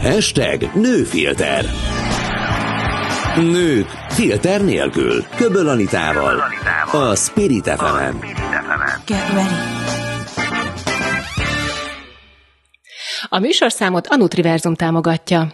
[0.00, 1.64] Hashtag nőfilter.
[3.36, 5.24] Nők filter nélkül.
[5.36, 6.42] Köböl Anitával.
[6.92, 8.16] A Spirit fm
[9.06, 9.74] Get ready.
[13.28, 15.52] A műsorszámot a Nutriverzum támogatja.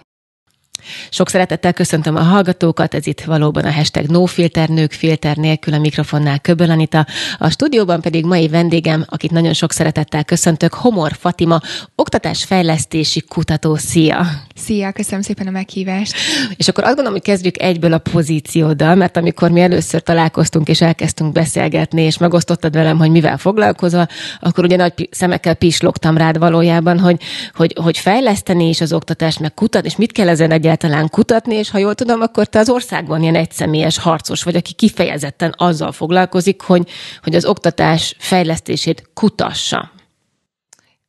[1.10, 5.78] Sok szeretettel köszöntöm a hallgatókat, ez itt valóban a hashtag NoFilter, nők filter nélkül a
[5.78, 7.06] mikrofonnál Köböl Anita.
[7.38, 11.60] A stúdióban pedig mai vendégem, akit nagyon sok szeretettel köszöntök, Homor Fatima,
[11.95, 13.76] oktatásfejlesztési kutató.
[13.76, 14.26] Szia!
[14.54, 16.14] Szia, köszönöm szépen a meghívást.
[16.56, 20.80] És akkor azt gondolom, hogy kezdjük egyből a pozícióddal, mert amikor mi először találkoztunk és
[20.80, 24.06] elkezdtünk beszélgetni, és megosztottad velem, hogy mivel foglalkozol,
[24.40, 27.23] akkor ugye nagy szemekkel pislogtam rád valójában, hogy,
[27.54, 31.70] hogy, hogy fejleszteni is az oktatást, meg kutatni, és mit kell ezen egyáltalán kutatni, és
[31.70, 36.62] ha jól tudom, akkor te az országban ilyen egyszemélyes harcos vagy, aki kifejezetten azzal foglalkozik,
[36.62, 36.90] hogy,
[37.22, 39.90] hogy az oktatás fejlesztését kutassa.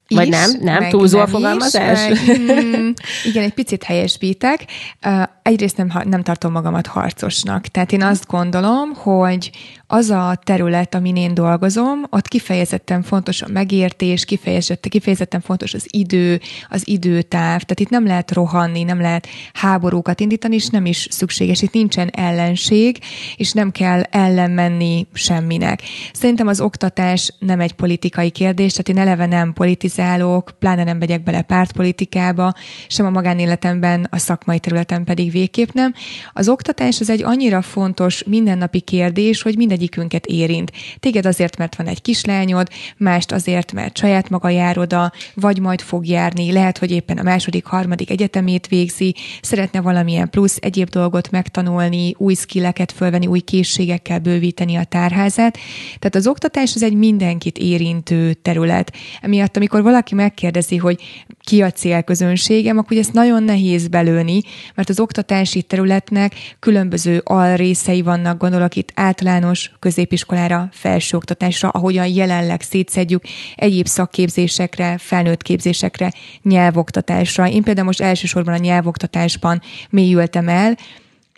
[0.08, 0.52] Vagy nem?
[0.62, 0.90] Nem?
[0.90, 2.08] Túlzó a fogalmazás?
[2.10, 2.90] Mm,
[3.24, 4.66] igen, egy picit helyesbítek.
[5.06, 7.68] Uh, egyrészt nem, nem tartom magamat harcosnak.
[7.68, 9.52] Tehát én azt gondolom, hogy
[9.94, 15.86] az a terület, amin én dolgozom, ott kifejezetten fontos a megértés, kifejezetten, kifejezetten fontos az
[15.90, 17.62] idő, az időtáv.
[17.62, 21.62] Tehát itt nem lehet rohanni, nem lehet háborúkat indítani, és nem is szükséges.
[21.62, 22.98] Itt nincsen ellenség,
[23.36, 25.82] és nem kell ellenmenni semminek.
[26.14, 31.24] Szerintem az oktatás nem egy politikai kérdés, tehát én eleve nem politizálok, pláne nem megyek
[31.24, 32.54] bele pártpolitikába,
[32.88, 35.94] sem a magánéletemben, a szakmai területen pedig végképp nem.
[36.34, 40.72] Az oktatás az egy annyira fontos mindennapi kérdés, hogy mindegy mindegyikünket érint.
[41.00, 42.68] Téged azért, mert van egy kislányod,
[42.98, 47.24] mást azért, mert saját maga jár oda, vagy majd fog járni, lehet, hogy éppen a
[47.24, 54.20] második, harmadik egyetemét végzi, szeretne valamilyen plusz egyéb dolgot megtanulni, új skilleket fölvenni, új készségekkel
[54.20, 55.58] bővíteni a tárházát.
[56.00, 58.94] Tehát az oktatás az egy mindenkit érintő terület.
[59.22, 61.02] Emiatt, amikor valaki megkérdezi, hogy
[61.40, 64.42] ki a célközönségem, akkor ezt nagyon nehéz belőni,
[64.76, 73.24] mert az oktatási területnek különböző alrészei vannak, gondolok itt általános középiskolára, felsőoktatásra, ahogyan jelenleg szétszedjük
[73.56, 76.12] egyéb szakképzésekre, felnőtt képzésekre,
[76.42, 77.50] nyelvoktatásra.
[77.50, 80.78] Én például most elsősorban a nyelvoktatásban mélyültem el,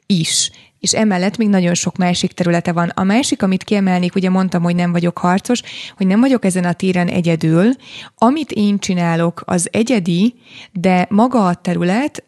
[0.05, 0.51] is
[0.85, 2.89] és emellett még nagyon sok másik területe van.
[2.89, 5.61] A másik, amit kiemelnék, ugye mondtam, hogy nem vagyok harcos,
[5.97, 7.71] hogy nem vagyok ezen a téren egyedül.
[8.15, 10.35] Amit én csinálok, az egyedi,
[10.71, 12.23] de maga a terület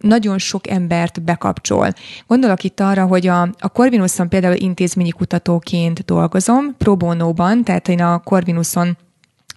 [0.00, 1.92] nagyon sok embert bekapcsol.
[2.26, 8.00] Gondolok itt arra, hogy a, a Corvinuson például intézményi kutatóként dolgozom, pro bono-ban, tehát én
[8.00, 8.96] a Corvinuson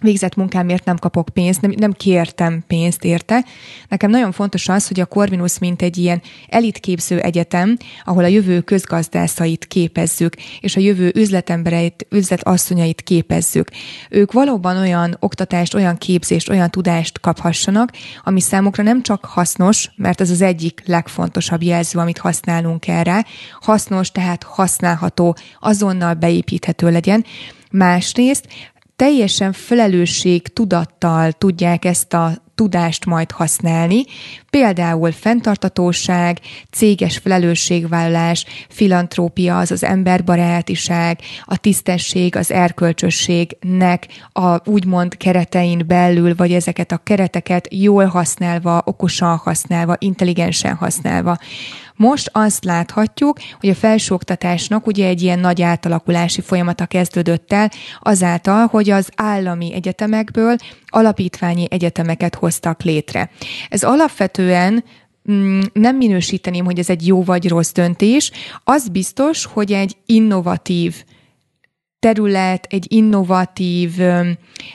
[0.00, 3.44] végzett munkámért nem kapok pénzt, nem, nem kértem pénzt érte.
[3.88, 8.60] Nekem nagyon fontos az, hogy a Corvinus mint egy ilyen elitképző egyetem, ahol a jövő
[8.60, 13.68] közgazdászait képezzük, és a jövő üzletembereit, üzletasszonyait képezzük.
[14.10, 17.90] Ők valóban olyan oktatást, olyan képzést, olyan tudást kaphassanak,
[18.24, 23.24] ami számukra nem csak hasznos, mert ez az egyik legfontosabb jelző, amit használunk erre,
[23.60, 27.24] hasznos, tehát használható, azonnal beépíthető legyen,
[27.76, 28.46] Másrészt
[28.96, 34.04] teljesen felelősség tudattal tudják ezt a tudást majd használni,
[34.50, 36.40] például fenntartatóság,
[36.70, 46.52] céges felelősségvállalás, filantrópia, az az emberbarátiság, a tisztesség, az erkölcsösségnek a úgymond keretein belül, vagy
[46.52, 51.38] ezeket a kereteket jól használva, okosan használva, intelligensen használva.
[51.96, 58.66] Most azt láthatjuk, hogy a felsőoktatásnak ugye egy ilyen nagy átalakulási folyamata kezdődött el, azáltal,
[58.66, 60.56] hogy az állami egyetemekből
[60.86, 63.30] alapítványi egyetemeket hoztak létre.
[63.68, 64.84] Ez alapvetően
[65.30, 68.30] mm, nem minősíteném, hogy ez egy jó vagy rossz döntés.
[68.64, 71.04] Az biztos, hogy egy innovatív
[72.04, 73.90] terület, egy innovatív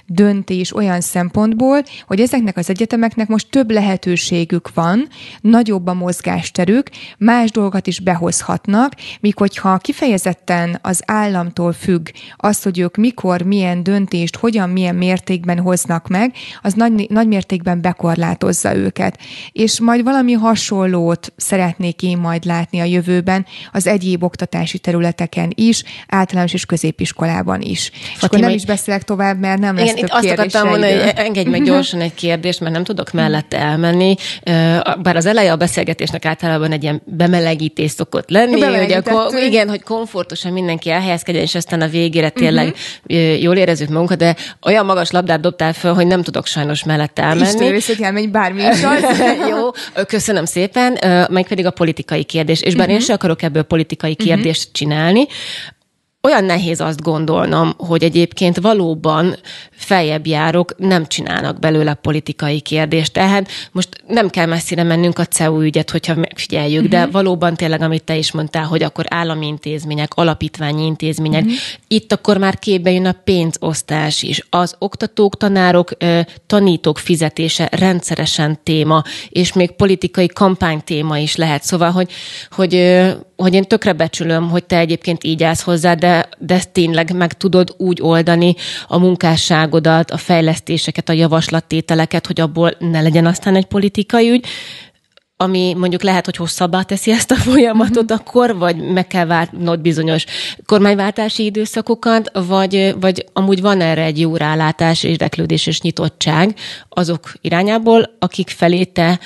[0.05, 5.07] döntés olyan szempontból, hogy ezeknek az egyetemeknek most több lehetőségük van,
[5.41, 12.79] nagyobb a mozgásterük, más dolgokat is behozhatnak, míg hogyha kifejezetten az államtól függ az, hogy
[12.79, 19.19] ők mikor, milyen döntést, hogyan, milyen mértékben hoznak meg, az nagy, nagy mértékben bekorlátozza őket.
[19.51, 25.83] És majd valami hasonlót szeretnék én majd látni a jövőben az egyéb oktatási területeken is,
[26.07, 27.91] általános és középiskolában iskolában is.
[27.93, 30.93] Fatima, és akkor nem is beszélek tovább, mert nem lesz igen, több azt akartam mondani,
[30.93, 34.15] hogy engedj meg gyorsan egy kérdést, mert nem tudok mellette elmenni.
[35.01, 39.81] Bár az eleje a beszélgetésnek általában egy ilyen bemelegítés szokott lenni, hogy akkor, igen, hogy
[39.81, 43.41] komfortosan mindenki elhelyezkedjen, és aztán a végére tényleg uh-huh.
[43.41, 47.75] jól érezzük magunkat, de olyan magas labdát dobtál föl, hogy nem tudok sajnos mellette elmenni.
[47.75, 48.79] Isten hogy elmenj bármi is
[49.49, 49.69] Jó,
[50.07, 50.97] köszönöm szépen.
[51.29, 52.61] Meg pedig a politikai kérdés.
[52.61, 52.99] És bár uh-huh.
[52.99, 54.73] én sem akarok ebből politikai kérdést uh-huh.
[54.73, 55.27] csinálni,
[56.23, 59.35] olyan nehéz azt gondolnom, hogy egyébként valóban
[59.79, 63.13] feljebb járok nem csinálnak belőle politikai kérdést.
[63.13, 66.99] Tehát most nem kell messzire mennünk a CEU ügyet, hogyha figyeljük, uh-huh.
[66.99, 67.11] de mhm.
[67.11, 71.57] valóban tényleg, amit te is mondtál, hogy akkor állami intézmények, alapítványi intézmények, uh-huh.
[71.87, 74.45] itt akkor már képbe jön a pénzosztás is.
[74.49, 75.91] Az oktatók, tanárok,
[76.47, 81.63] tanítók fizetése rendszeresen téma, és még politikai kampány téma is lehet.
[81.63, 82.11] Szóval, hogy,
[82.51, 83.01] hogy,
[83.35, 87.33] hogy én tökre becsülöm, hogy te egyébként így állsz hozzá, de, de ezt tényleg meg
[87.33, 88.55] tudod úgy oldani
[88.87, 88.97] a
[89.69, 94.45] munkásságodat, a fejlesztéseket, a javaslattételeket, hogy abból ne legyen aztán egy politikai ügy,
[95.41, 98.21] ami mondjuk lehet, hogy hosszabbá teszi ezt a folyamatot mm-hmm.
[98.21, 100.25] akkor, vagy meg kell várnod bizonyos
[100.65, 106.55] kormányváltási időszakokat, vagy, vagy amúgy van erre egy jó rálátás, érdeklődés és nyitottság
[106.89, 109.19] azok irányából, akik felé te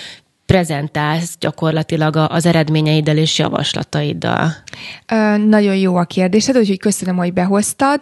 [0.45, 4.51] prezentálsz gyakorlatilag az eredményeiddel és javaslataiddal?
[5.11, 8.01] Ö, nagyon jó a kérdésed, úgyhogy köszönöm, hogy behoztad.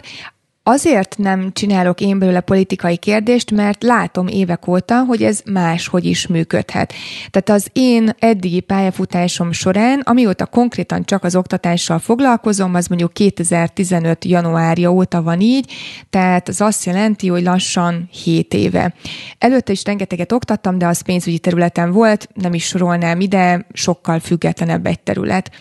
[0.72, 6.28] Azért nem csinálok én belőle politikai kérdést, mert látom évek óta, hogy ez máshogy is
[6.28, 6.94] működhet.
[7.30, 14.26] Tehát az én eddigi pályafutásom során, amióta konkrétan csak az oktatással foglalkozom, az mondjuk 2015.
[14.26, 15.74] januárja óta van így,
[16.10, 18.94] tehát az azt jelenti, hogy lassan 7 éve.
[19.38, 24.86] Előtte is rengeteget oktattam, de az pénzügyi területen volt, nem is sorolnám ide, sokkal függetlenebb
[24.86, 25.52] egy terület.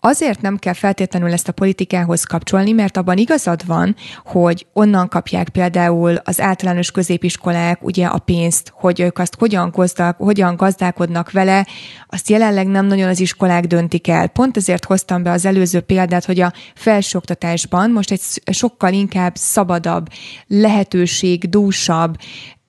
[0.00, 5.48] Azért nem kell feltétlenül ezt a politikához kapcsolni, mert abban igazad van, hogy onnan kapják
[5.48, 11.66] például az általános középiskolák ugye a pénzt, hogy ők azt hogyan, gazdag, hogyan gazdálkodnak vele,
[12.06, 14.28] azt jelenleg nem nagyon az iskolák döntik el.
[14.28, 18.22] Pont ezért hoztam be az előző példát, hogy a felsőoktatásban most egy
[18.52, 20.08] sokkal inkább szabadabb,
[20.46, 22.16] lehetőség, dúsabb,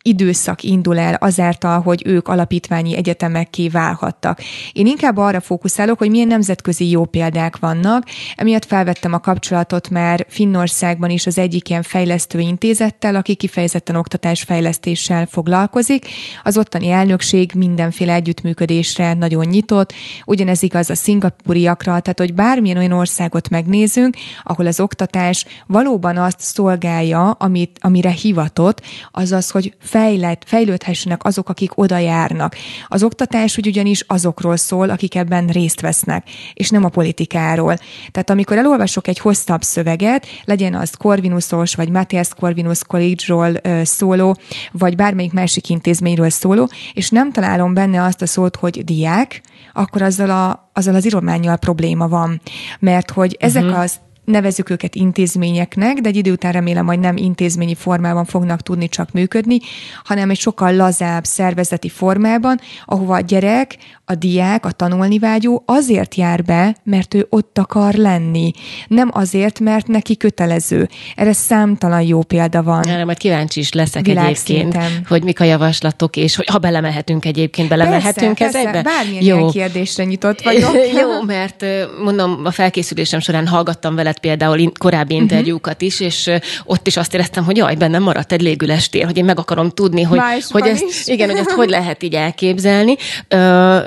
[0.03, 4.39] időszak indul el azáltal, hogy ők alapítványi egyetemekké válhattak.
[4.73, 8.03] Én inkább arra fókuszálok, hogy milyen nemzetközi jó példák vannak,
[8.35, 15.25] emiatt felvettem a kapcsolatot már Finnországban is az egyik ilyen fejlesztő intézettel, aki kifejezetten oktatásfejlesztéssel
[15.25, 16.07] foglalkozik.
[16.43, 19.93] Az ottani elnökség mindenféle együttműködésre nagyon nyitott,
[20.25, 26.39] ugyanez igaz a szingapúriakra, tehát hogy bármilyen olyan országot megnézünk, ahol az oktatás valóban azt
[26.39, 28.81] szolgálja, amit, amire hivatott,
[29.11, 32.55] azaz, hogy fejlett, fejlődhessenek azok, akik oda járnak.
[32.87, 37.77] Az oktatás úgy ugyanis azokról szól, akik ebben részt vesznek, és nem a politikáról.
[38.11, 43.53] Tehát amikor elolvasok egy hosszabb szöveget, legyen az Corvinusos, vagy Matthias Corvinus College-ról
[43.83, 44.37] szóló,
[44.71, 49.41] vagy bármelyik másik intézményről szóló, és nem találom benne azt a szót, hogy diák,
[49.73, 52.41] akkor azzal, a, azzal az írományjal probléma van.
[52.79, 53.79] Mert hogy ezek uh-huh.
[53.79, 58.89] az nevezük őket intézményeknek, de egy idő után remélem, hogy nem intézményi formában fognak tudni
[58.89, 59.59] csak működni,
[60.03, 66.15] hanem egy sokkal lazább szervezeti formában, ahova a gyerek, a diák, a tanulni vágyó azért
[66.15, 68.51] jár be, mert ő ott akar lenni.
[68.87, 70.89] Nem azért, mert neki kötelező.
[71.15, 72.87] Erre számtalan jó példa van.
[72.87, 74.77] Erre majd kíváncsi is leszek egyébként,
[75.07, 78.81] hogy mik a javaslatok, és hogy ha belemehetünk egyébként, belemehetünk persze, ezekbe.
[78.81, 79.49] Persze, bármilyen jó.
[79.49, 80.71] kérdésre nyitott vagyok.
[81.01, 81.65] jó, mert
[82.03, 85.21] mondom, a felkészülésem során hallgattam veled például korábbi mhm.
[85.21, 86.31] interjúkat is, és
[86.65, 89.69] ott is azt éreztem, hogy jaj, bennem maradt egy légüles tér, hogy én meg akarom
[89.69, 90.19] tudni, hogy,
[90.49, 92.95] hogy ezt, igen, hogy ezt hogy lehet így elképzelni.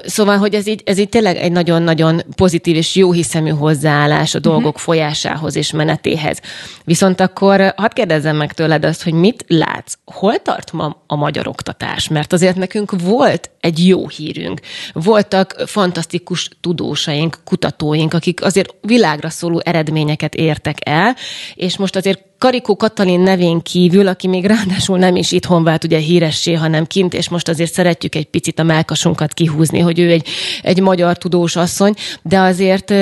[0.05, 4.39] Szóval, hogy ez így, ez így tényleg egy nagyon-nagyon pozitív és jó hiszemű hozzáállás a
[4.39, 4.49] mhm.
[4.49, 4.83] dolgok uh-huh.
[4.83, 6.41] folyásához és menetéhez.
[6.85, 9.95] Viszont akkor hadd kérdezzem meg tőled azt, hogy mit látsz?
[10.05, 12.09] Hol tart ma a magyar oktatás?
[12.09, 14.61] Mert azért nekünk volt egy jó hírünk.
[14.93, 21.17] Voltak fantasztikus tudósaink, kutatóink, akik azért világra szóló eredményeket értek el,
[21.55, 25.99] és most azért Karikó Katalin nevén kívül, aki még ráadásul nem is itthon vált ugye
[25.99, 30.29] híressé, hanem kint, és most azért szeretjük egy picit a melkasunkat kihúzni, hogy ő egy,
[30.63, 32.95] egy magyar tudós asszony, de azért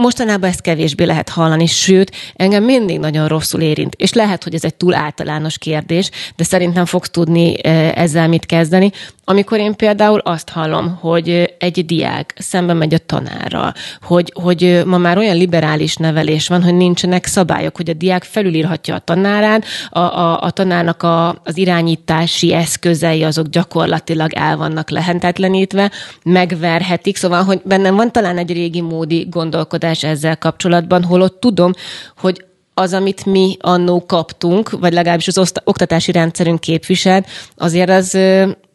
[0.00, 3.94] mostanában ezt kevésbé lehet hallani, sőt, engem mindig nagyon rosszul érint.
[3.94, 8.90] És lehet, hogy ez egy túl általános kérdés, de szerintem fogsz tudni ezzel mit kezdeni.
[9.24, 14.98] Amikor én például azt hallom, hogy egy diák szembe megy a tanárral, hogy, hogy ma
[14.98, 19.62] már olyan liberális nevelés van, hogy nincsenek szabályok, hogy a diák felülírhat megmutatja a tanárán,
[19.90, 25.90] a, a, a tanárnak a, az irányítási eszközei azok gyakorlatilag el vannak lehetetlenítve,
[26.24, 31.72] megverhetik, szóval, hogy bennem van talán egy régi módi gondolkodás ezzel kapcsolatban, holott tudom,
[32.16, 32.44] hogy
[32.74, 38.18] az, amit mi annó kaptunk, vagy legalábbis az oktatási rendszerünk képviselt, azért az,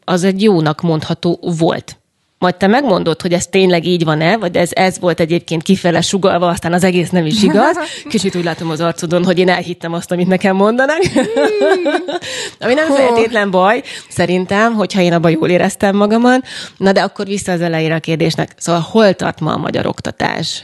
[0.03, 1.97] az egy jónak mondható volt
[2.39, 6.47] majd te megmondod, hogy ez tényleg így van-e, vagy ez, ez volt egyébként kifele sugalva,
[6.47, 7.77] aztán az egész nem is igaz.
[8.09, 10.97] Kicsit úgy látom az arcodon, hogy én elhittem azt, amit nekem mondanak.
[12.59, 16.45] Ami nem feltétlen baj, szerintem, hogyha én abban jól éreztem magamat.
[16.77, 18.51] Na de akkor vissza az elejére a kérdésnek.
[18.57, 20.63] Szóval hol tart ma a magyar oktatás?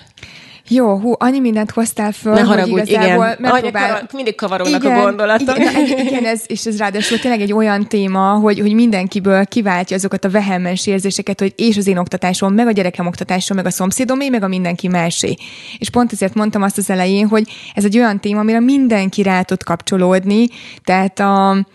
[0.73, 3.37] Jó, hú, annyi mindent hoztál föl, ne haragudj, hogy igen.
[3.39, 4.09] megpróbál...
[4.13, 5.57] mindig kavarognak igen, a gondolatok.
[5.57, 9.95] Igen, na, igen ez, és ez ráadásul tényleg egy olyan téma, hogy, hogy mindenkiből kiváltja
[9.95, 13.69] azokat a vehemens érzéseket, hogy és az én oktatásom, meg a gyerekem oktatásom, meg a
[13.69, 15.35] szomszédomé, meg a mindenki másé.
[15.77, 19.41] És pont ezért mondtam azt az elején, hogy ez egy olyan téma, amire mindenki rá
[19.41, 20.47] tud kapcsolódni,
[20.83, 21.65] tehát a,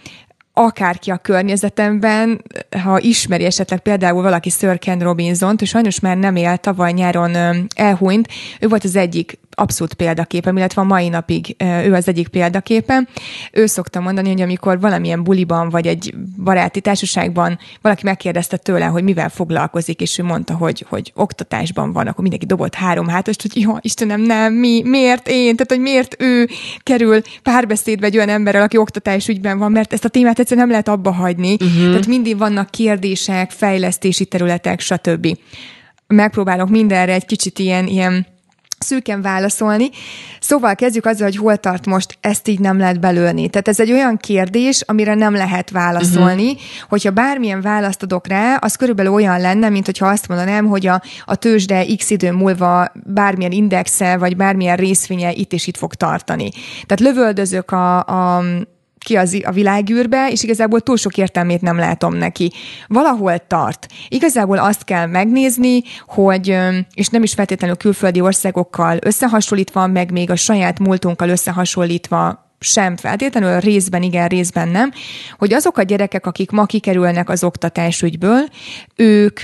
[0.58, 2.42] akárki a környezetemben,
[2.82, 7.36] ha ismeri esetleg például valaki Sir Ken Robinson-t, és sajnos már nem él, tavaly nyáron
[7.74, 8.28] elhunyt,
[8.60, 13.08] ő volt az egyik abszolút példaképem, illetve a mai napig ő az egyik példaképem.
[13.52, 19.02] Ő szokta mondani, hogy amikor valamilyen buliban vagy egy baráti társaságban valaki megkérdezte tőle, hogy
[19.02, 23.60] mivel foglalkozik, és ő mondta, hogy, hogy oktatásban van, akkor mindenki dobott három hátost, hogy
[23.60, 26.48] jó, Istenem, nem, mi, miért én, tehát hogy miért ő
[26.82, 30.88] kerül párbeszédbe egy olyan emberrel, aki oktatásügyben van, mert ezt a témát egyszerűen nem lehet
[30.88, 31.52] abba hagyni.
[31.52, 31.88] Uh-huh.
[31.88, 35.38] Tehát mindig vannak kérdések, fejlesztési területek, stb.
[36.06, 38.26] Megpróbálok mindenre egy kicsit ilyen, ilyen
[38.86, 39.90] szűken válaszolni.
[40.40, 43.48] Szóval kezdjük azzal, hogy hol tart most, ezt így nem lehet belőni.
[43.48, 46.50] Tehát ez egy olyan kérdés, amire nem lehet válaszolni.
[46.50, 46.60] Uh-huh.
[46.88, 51.02] Hogyha bármilyen választ adok rá, az körülbelül olyan lenne, mint hogyha azt mondanám, hogy a,
[51.24, 56.50] a tőzsde x idő múlva bármilyen indexe, vagy bármilyen részvénye itt és itt fog tartani.
[56.86, 58.42] Tehát lövöldözök a, a
[59.06, 62.52] ki az, a világűrbe, és igazából túl sok értelmét nem látom neki.
[62.86, 63.86] Valahol tart.
[64.08, 66.56] Igazából azt kell megnézni, hogy,
[66.94, 73.60] és nem is feltétlenül külföldi országokkal összehasonlítva, meg még a saját múltunkkal összehasonlítva sem feltétlenül,
[73.60, 74.92] részben igen, részben nem,
[75.38, 78.48] hogy azok a gyerekek, akik ma kikerülnek az oktatásügyből,
[78.96, 79.40] ők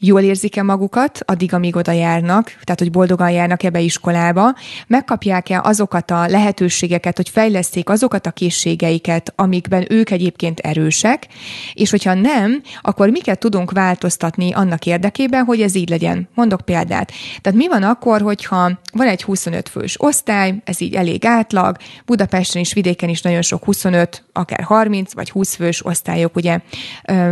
[0.00, 4.54] jól érzik-e magukat, addig, amíg oda járnak, tehát hogy boldogan járnak ebbe iskolába,
[4.86, 11.26] megkapják-e azokat a lehetőségeket, hogy fejleszték azokat a készségeiket, amikben ők egyébként erősek,
[11.74, 16.28] és hogyha nem, akkor miket tudunk változtatni annak érdekében, hogy ez így legyen.
[16.34, 17.12] Mondok példát.
[17.40, 22.60] Tehát mi van akkor, hogyha van egy 25 fős osztály, ez így elég átlag, Budapesten
[22.60, 26.58] is, vidéken is nagyon sok 25, akár 30 vagy 20 fős osztályok ugye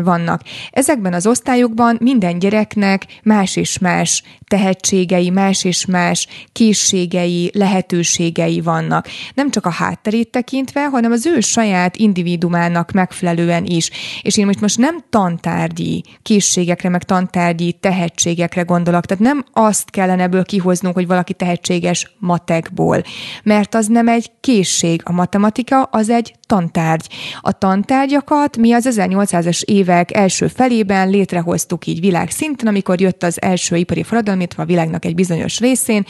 [0.03, 0.43] vannak.
[0.71, 8.61] Ezekben az osztályokban minden gyerek gyereknek más és más tehetségei, más és más készségei, lehetőségei
[8.61, 9.09] vannak.
[9.35, 13.91] Nem csak a hátterét tekintve, hanem az ő saját individumának megfelelően is.
[14.23, 19.07] És én most, most nem tantárgyi készségekre, meg tantárgyi tehetségekre gondolok.
[19.07, 23.03] Tehát nem azt kellene ebből kihoznunk, hogy valaki tehetséges matekból,
[23.43, 25.01] mert az nem egy készség.
[25.05, 27.09] A matematika az egy tantárgy.
[27.41, 33.77] A tantárgyakat mi az 1800-as évek első felében létrehoztuk így világszinten, amikor jött az első
[33.77, 36.07] ipari forradalom, a világnak egy bizonyos részén,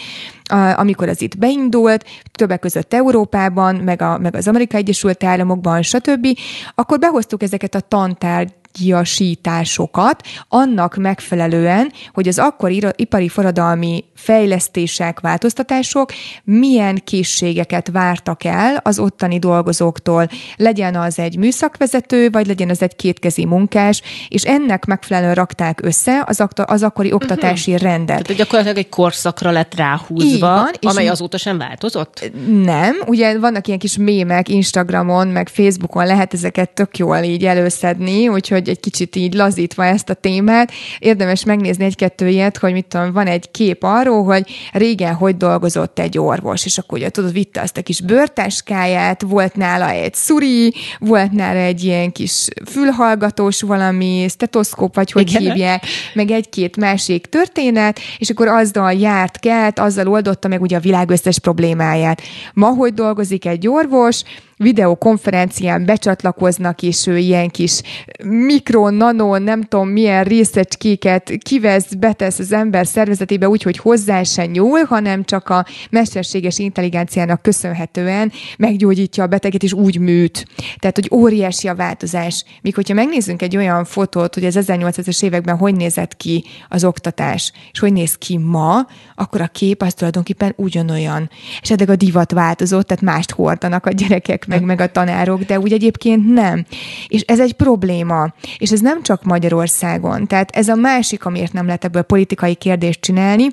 [0.74, 6.26] amikor az itt beindult, többek között Európában, meg, a, meg az Amerikai Egyesült Államokban, stb.,
[6.74, 16.12] akkor behoztuk ezeket a tantárgy tárgyasításokat annak megfelelően, hogy az akkori ipari forradalmi fejlesztések, változtatások
[16.44, 20.28] milyen készségeket vártak el az ottani dolgozóktól.
[20.56, 26.24] Legyen az egy műszakvezető, vagy legyen az egy kétkezi munkás, és ennek megfelelően rakták össze
[26.26, 27.88] az, az akkori oktatási uh-huh.
[27.88, 28.22] rendet.
[28.22, 32.30] Tehát gyakorlatilag egy korszakra lett ráhúzva, van, amely azóta sem változott?
[32.62, 38.28] Nem, ugye vannak ilyen kis mémek Instagramon, meg Facebookon lehet ezeket tök jól így előszedni,
[38.28, 43.12] úgyhogy egy kicsit így lazítva ezt a témát, érdemes megnézni egy-kettő ilyet, hogy mit tudom,
[43.12, 47.60] van egy kép arról, hogy régen hogy dolgozott egy orvos, és akkor ugye tudod, vitte
[47.60, 54.26] azt a kis bőrtáskáját, volt nála egy szuri, volt nála egy ilyen kis fülhallgatós valami,
[54.28, 55.42] stetoszkóp, vagy hogy Igen.
[55.42, 60.80] hívják, meg egy-két másik történet, és akkor azzal járt kelt, azzal oldotta meg ugye a
[60.80, 62.22] világ összes problémáját.
[62.54, 64.22] Ma hogy dolgozik egy orvos,
[64.58, 67.80] videokonferencián becsatlakoznak, és ő ilyen kis
[68.24, 74.46] mikro, nano, nem tudom milyen részecskéket kivesz, betesz az ember szervezetébe úgy, hogy hozzá se
[74.46, 80.46] nyúl, hanem csak a mesterséges intelligenciának köszönhetően meggyógyítja a beteget, és úgy műt.
[80.78, 82.44] Tehát, hogy óriási a változás.
[82.62, 87.52] Míg hogyha megnézzünk egy olyan fotót, hogy az 1800-es években hogy nézett ki az oktatás,
[87.72, 91.30] és hogy néz ki ma, akkor a kép az tulajdonképpen ugyanolyan.
[91.68, 95.72] Eddig a divat változott, tehát mást hordanak a gyerekek meg, meg a tanárok, de úgy
[95.72, 96.64] egyébként nem.
[97.08, 98.34] És ez egy probléma.
[98.58, 100.26] És ez nem csak Magyarországon.
[100.26, 103.46] Tehát ez a másik, amiért nem lehet ebből politikai kérdést csinálni,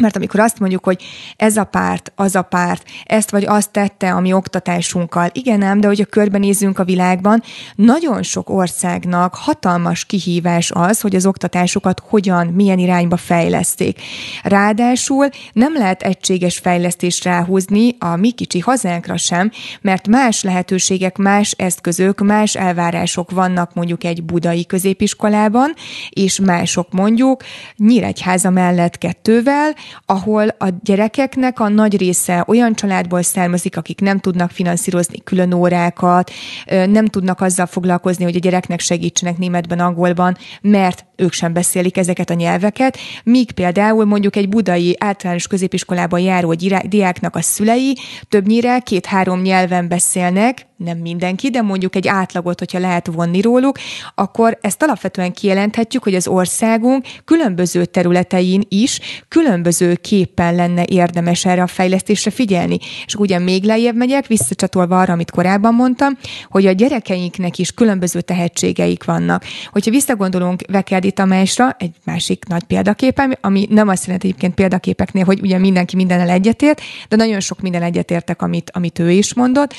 [0.00, 1.02] mert amikor azt mondjuk, hogy
[1.36, 5.80] ez a párt, az a párt, ezt vagy azt tette a mi oktatásunkkal, igen ám,
[5.80, 7.42] de hogyha körbenézzünk a világban,
[7.74, 14.00] nagyon sok országnak hatalmas kihívás az, hogy az oktatásukat hogyan, milyen irányba fejleszték.
[14.42, 19.50] Ráadásul nem lehet egységes fejlesztést ráhúzni a mi kicsi hazánkra sem,
[19.80, 25.74] mert más lehetőségek, más eszközök, más elvárások vannak mondjuk egy budai középiskolában,
[26.10, 27.42] és mások mondjuk
[27.76, 29.74] Nyíregyháza mellett kettővel,
[30.06, 36.30] ahol a gyerekeknek a nagy része olyan családból származik, akik nem tudnak finanszírozni külön órákat,
[36.66, 42.30] nem tudnak azzal foglalkozni, hogy a gyereknek segítsenek németben, angolban, mert ők sem beszélik ezeket
[42.30, 46.54] a nyelveket, míg például mondjuk egy budai általános középiskolában járó
[46.88, 53.06] diáknak a szülei többnyire két-három nyelven beszélnek, nem mindenki, de mondjuk egy átlagot, hogyha lehet
[53.06, 53.78] vonni róluk,
[54.14, 61.62] akkor ezt alapvetően kijelenthetjük, hogy az országunk különböző területein is különböző képpen lenne érdemes erre
[61.62, 62.78] a fejlesztésre figyelni.
[63.06, 66.18] És ugye még lejjebb megyek, visszacsatolva arra, amit korábban mondtam,
[66.48, 69.44] hogy a gyerekeinknek is különböző tehetségeik vannak.
[69.70, 70.62] Hogyha visszagondolunk
[71.06, 75.96] Vekeldi Tamásra, egy másik nagy példaképem, ami nem azt jelenti egyébként példaképeknél, hogy ugye mindenki
[75.96, 79.74] mindennel egyetért, de nagyon sok minden egyetértek, amit, amit ő is mondott,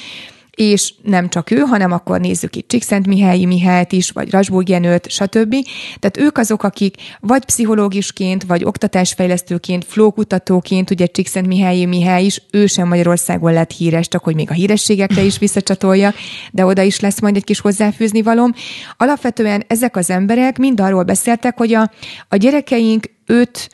[0.58, 5.56] és nem csak ő, hanem akkor nézzük itt Csíkszentmihályi Mihályt is, vagy Rasburg Jenőt, stb.
[6.00, 12.88] Tehát ők azok, akik vagy pszichológusként, vagy oktatásfejlesztőként, flókutatóként, ugye Csíkszentmihályi Mihály is, ő sem
[12.88, 16.14] Magyarországon lett híres, csak hogy még a hírességekre is visszacsatolja,
[16.52, 18.54] de oda is lesz majd egy kis hozzáfűzni valom.
[18.98, 21.92] Alapvetően ezek az emberek mind arról beszéltek, hogy a,
[22.30, 23.70] a gyerekeink őt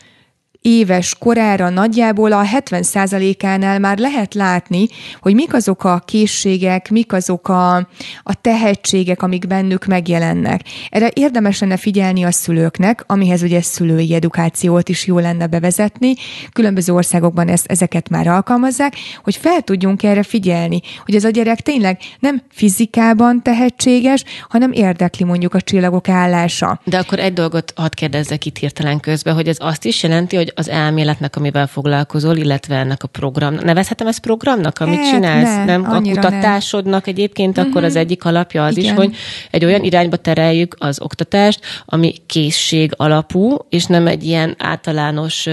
[0.63, 4.87] éves korára nagyjából a 70%-ánál már lehet látni,
[5.21, 7.75] hogy mik azok a készségek, mik azok a,
[8.23, 10.61] a tehetségek, amik bennük megjelennek.
[10.89, 16.13] Erre érdemes lenne figyelni a szülőknek, amihez ugye szülői edukációt is jó lenne bevezetni.
[16.53, 18.93] Különböző országokban ezt, ezeket már alkalmazzák,
[19.23, 25.25] hogy fel tudjunk erre figyelni, hogy ez a gyerek tényleg nem fizikában tehetséges, hanem érdekli
[25.25, 26.81] mondjuk a csillagok állása.
[26.83, 30.51] De akkor egy dolgot hadd kérdezzek itt hirtelen közben, hogy ez azt is jelenti, hogy
[30.55, 33.53] az elméletnek, amivel foglalkozol, illetve ennek a program.
[33.53, 35.55] Nevezhetem ezt programnak, amit hát, csinálsz?
[35.55, 35.91] Nem, nem?
[35.91, 37.15] A kutatásodnak nem.
[37.15, 37.71] egyébként uh-huh.
[37.71, 38.01] akkor az mhm.
[38.01, 38.91] egyik alapja az Igen.
[38.91, 39.15] is, hogy
[39.51, 45.47] egy olyan irányba tereljük az oktatást, ami készség alapú, és nem egy ilyen általános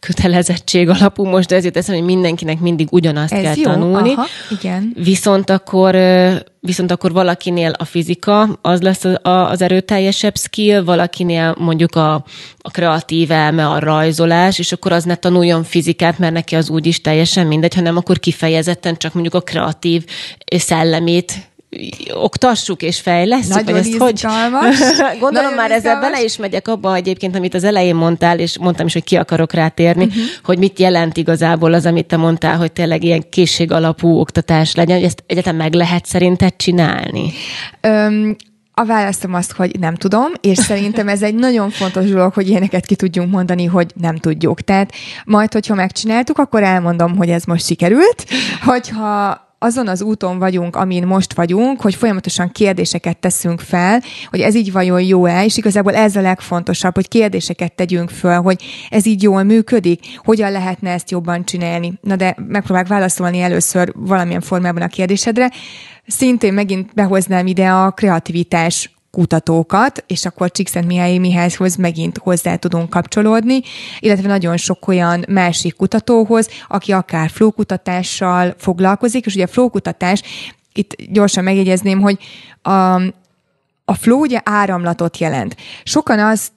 [0.00, 1.24] kötelezettség alapú.
[1.24, 3.62] Most ezért teszem, hogy mindenkinek mindig ugyanazt Ez kell jó.
[3.62, 4.12] tanulni.
[4.12, 4.26] Aha,
[4.60, 4.92] igen.
[4.94, 5.94] Viszont akkor
[6.66, 12.14] viszont akkor valakinél a fizika az lesz az erőteljesebb skill, valakinél mondjuk a,
[12.58, 17.00] a kreatív elme, a rajzolás, és akkor az ne tanuljon fizikát, mert neki az úgyis
[17.00, 20.04] teljesen mindegy, hanem akkor kifejezetten csak mondjuk a kreatív
[20.56, 21.32] szellemét
[22.14, 23.64] oktassuk és fejlesztjük?
[23.64, 24.20] Nagyon ezt hogy?
[25.20, 28.86] Gondolom Nagyon már ezzel bele is megyek abba egyébként, amit az elején mondtál, és mondtam
[28.86, 30.22] is, hogy ki akarok rátérni, uh-huh.
[30.44, 34.96] hogy mit jelent igazából az, amit te mondtál, hogy tényleg ilyen készség alapú oktatás legyen,
[34.96, 37.32] hogy ezt egyetem meg lehet szerinted csinálni?
[37.82, 38.36] Um,
[38.78, 42.86] a választom azt, hogy nem tudom, és szerintem ez egy nagyon fontos dolog, hogy ilyeneket
[42.86, 44.60] ki tudjunk mondani, hogy nem tudjuk.
[44.60, 44.92] Tehát
[45.24, 48.24] majd, hogyha megcsináltuk, akkor elmondom, hogy ez most sikerült.
[48.64, 54.54] Hogyha azon az úton vagyunk, amin most vagyunk, hogy folyamatosan kérdéseket teszünk fel, hogy ez
[54.54, 59.22] így vajon jó-e, és igazából ez a legfontosabb, hogy kérdéseket tegyünk föl, hogy ez így
[59.22, 61.92] jól működik, hogyan lehetne ezt jobban csinálni.
[62.00, 65.50] Na de megpróbálok válaszolni először valamilyen formában a kérdésedre.
[66.06, 70.86] Szintén megint behoznám ide a kreativitás kutatókat, és akkor Csíkszent
[71.18, 73.60] Mihályhoz megint hozzá tudunk kapcsolódni,
[73.98, 80.22] illetve nagyon sok olyan másik kutatóhoz, aki akár flókutatással foglalkozik, és ugye a flókutatás,
[80.72, 82.18] itt gyorsan megjegyezném, hogy
[82.62, 82.94] a,
[83.84, 85.56] a flow ugye áramlatot jelent.
[85.82, 86.52] Sokan azt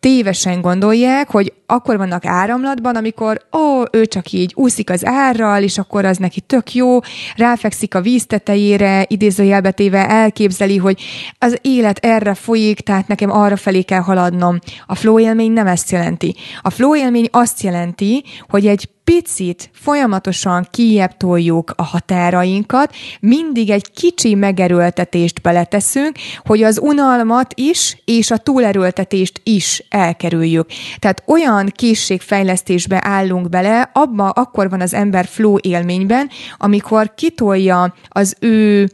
[0.00, 5.78] tévesen gondolják, hogy akkor vannak áramlatban, amikor ó, ő csak így úszik az árral, és
[5.78, 6.98] akkor az neki tök jó,
[7.36, 11.02] ráfekszik a víz tetejére, idézőjelbetéve elképzeli, hogy
[11.38, 14.58] az élet erre folyik, tehát nekem arra felé kell haladnom.
[14.86, 16.34] A flow élmény nem ezt jelenti.
[16.62, 23.90] A flow élmény azt jelenti, hogy egy picit folyamatosan kijebb toljuk a határainkat, mindig egy
[23.90, 30.66] kicsi megerőltetést beleteszünk, hogy az unalmat is és a túlerőltetést is elkerüljük.
[30.98, 38.36] Tehát olyan készségfejlesztésbe állunk bele, abba akkor van az ember flow élményben, amikor kitolja az
[38.40, 38.88] ő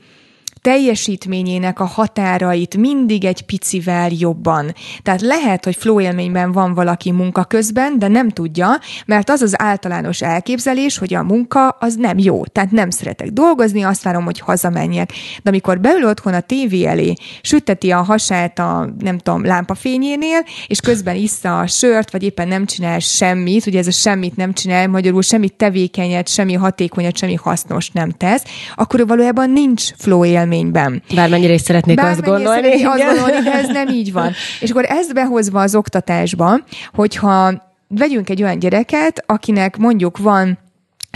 [0.60, 4.74] teljesítményének a határait mindig egy picivel jobban.
[5.02, 9.62] Tehát lehet, hogy flow élményben van valaki munka közben, de nem tudja, mert az az
[9.62, 12.44] általános elképzelés, hogy a munka az nem jó.
[12.44, 15.12] Tehát nem szeretek dolgozni, azt várom, hogy hazamenjek.
[15.42, 20.80] De amikor beül otthon a tévé elé, süteti a hasát a, nem tudom, lámpafényénél, és
[20.80, 24.88] közben issza a sört, vagy éppen nem csinál semmit, ugye ez a semmit nem csinál,
[24.88, 28.44] magyarul semmi tevékenyet, semmi hatékonyat, semmi hasznos nem tesz,
[28.74, 31.02] akkor valójában nincs flow élmény élményben.
[31.14, 32.62] Bármennyire is szeretnék Bármennyire azt gondolni.
[32.62, 34.32] Szeretnék azt gondolni, de ez nem így van.
[34.60, 36.60] És akkor ezt behozva az oktatásba,
[36.94, 40.58] hogyha vegyünk egy olyan gyereket, akinek mondjuk van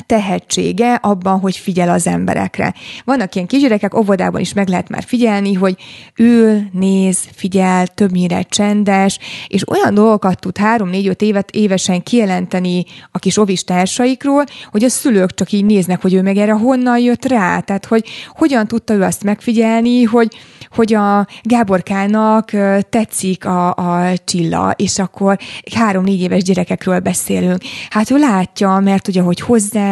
[0.06, 2.74] tehetsége abban, hogy figyel az emberekre.
[3.04, 5.76] Vannak ilyen kisgyerekek, óvodában is meg lehet már figyelni, hogy
[6.16, 13.38] ül, néz, figyel, többnyire csendes, és olyan dolgokat tud három-négy-öt évet évesen kijelenteni a kis
[13.38, 17.60] ovis társaikról, hogy a szülők csak így néznek, hogy ő meg erre honnan jött rá,
[17.60, 20.36] tehát hogy hogyan tudta ő azt megfigyelni, hogy,
[20.70, 22.50] hogy a Gáborkának
[22.88, 25.38] tetszik a, a csilla, és akkor
[25.74, 27.62] három-négy éves gyerekekről beszélünk.
[27.90, 29.40] Hát ő látja, mert ugye, hogy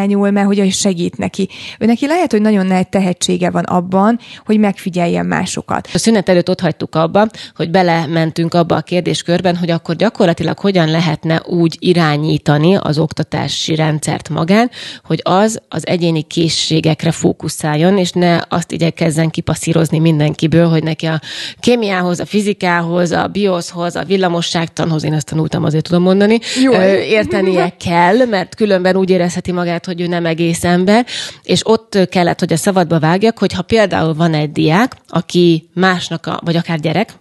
[0.01, 1.49] hozzányúl, mert hogy segít neki.
[1.79, 5.89] Ő neki lehet, hogy nagyon nagy tehetsége van abban, hogy megfigyeljen másokat.
[5.93, 10.91] A szünet előtt ott hagytuk abba, hogy belementünk abba a kérdéskörben, hogy akkor gyakorlatilag hogyan
[10.91, 14.71] lehetne úgy irányítani az oktatási rendszert magán,
[15.05, 21.21] hogy az az egyéni készségekre fókuszáljon, és ne azt igyekezzen kipasszírozni mindenkiből, hogy neki a
[21.61, 26.73] kémiához, a fizikához, a bioszhoz, a villamosságtanhoz, én ezt tanultam, azért tudom mondani, Jó.
[27.03, 31.07] értenie kell, mert különben úgy érezheti magát, hogy ő nem egész ember,
[31.43, 36.27] és ott kellett, hogy a szabadba vágjak, hogy ha például van egy diák, aki másnak,
[36.27, 37.13] a, vagy akár gyerek,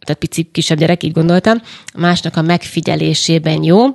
[0.00, 1.60] tehát pici, kisebb gyerek, így gondoltam,
[1.94, 3.86] másnak a megfigyelésében jó,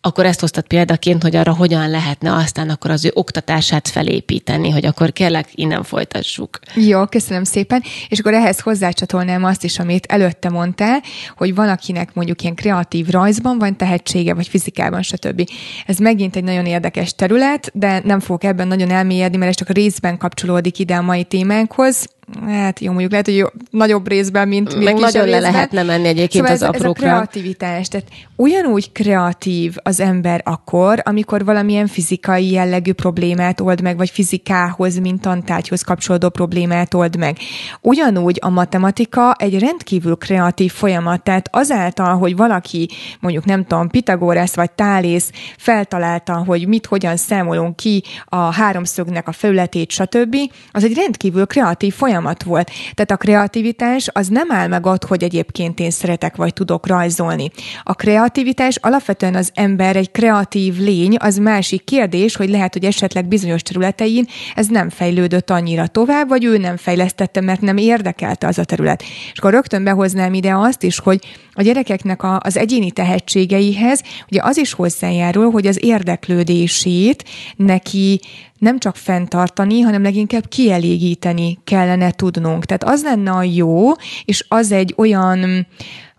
[0.00, 4.86] akkor ezt hoztad példaként, hogy arra hogyan lehetne aztán akkor az ő oktatását felépíteni, hogy
[4.86, 6.58] akkor kérlek, innen folytassuk.
[6.74, 7.82] Jó, köszönöm szépen.
[8.08, 11.02] És akkor ehhez hozzácsatolnám azt is, amit előtte mondtál,
[11.36, 15.50] hogy van, akinek mondjuk ilyen kreatív rajzban van tehetsége, vagy fizikában, stb.
[15.86, 19.68] Ez megint egy nagyon érdekes terület, de nem fogok ebben nagyon elmélyedni, mert ez csak
[19.68, 22.06] részben kapcsolódik ide a mai témánkhoz
[22.46, 26.08] hát jó, mondjuk lehet, hogy jó, nagyobb részben, mint, mint Meg nagyon le lehetne menni
[26.08, 27.06] egyébként szóval az ez, aprókra.
[27.06, 27.88] Ez a kreativitás.
[27.88, 34.98] Tehát ugyanúgy kreatív az ember akkor, amikor valamilyen fizikai jellegű problémát old meg, vagy fizikához,
[34.98, 37.36] mint tantárgyhoz kapcsolódó problémát old meg.
[37.80, 42.88] Ugyanúgy a matematika egy rendkívül kreatív folyamat, tehát azáltal, hogy valaki,
[43.20, 49.32] mondjuk nem tudom, Pitagorász vagy Tálész feltalálta, hogy mit, hogyan számolunk ki a háromszögnek a
[49.32, 50.36] felületét, stb.,
[50.72, 52.70] az egy rendkívül kreatív folyamat folyamat volt.
[52.94, 57.50] Tehát a kreativitás az nem áll meg ott, hogy egyébként én szeretek vagy tudok rajzolni.
[57.82, 63.28] A kreativitás alapvetően az ember egy kreatív lény, az másik kérdés, hogy lehet, hogy esetleg
[63.28, 68.58] bizonyos területein ez nem fejlődött annyira tovább, vagy ő nem fejlesztette, mert nem érdekelte az
[68.58, 69.02] a terület.
[69.02, 71.18] És akkor rögtön behoznám ide azt is, hogy
[71.52, 77.24] a gyerekeknek a, az egyéni tehetségeihez ugye az is hozzájárul, hogy az érdeklődését
[77.56, 78.20] neki
[78.58, 82.64] nem csak fenntartani, hanem leginkább kielégíteni kellene tudnunk.
[82.64, 83.90] Tehát az lenne a jó,
[84.24, 85.66] és az egy olyan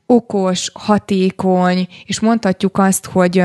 [0.05, 3.43] okos, hatékony, és mondhatjuk azt, hogy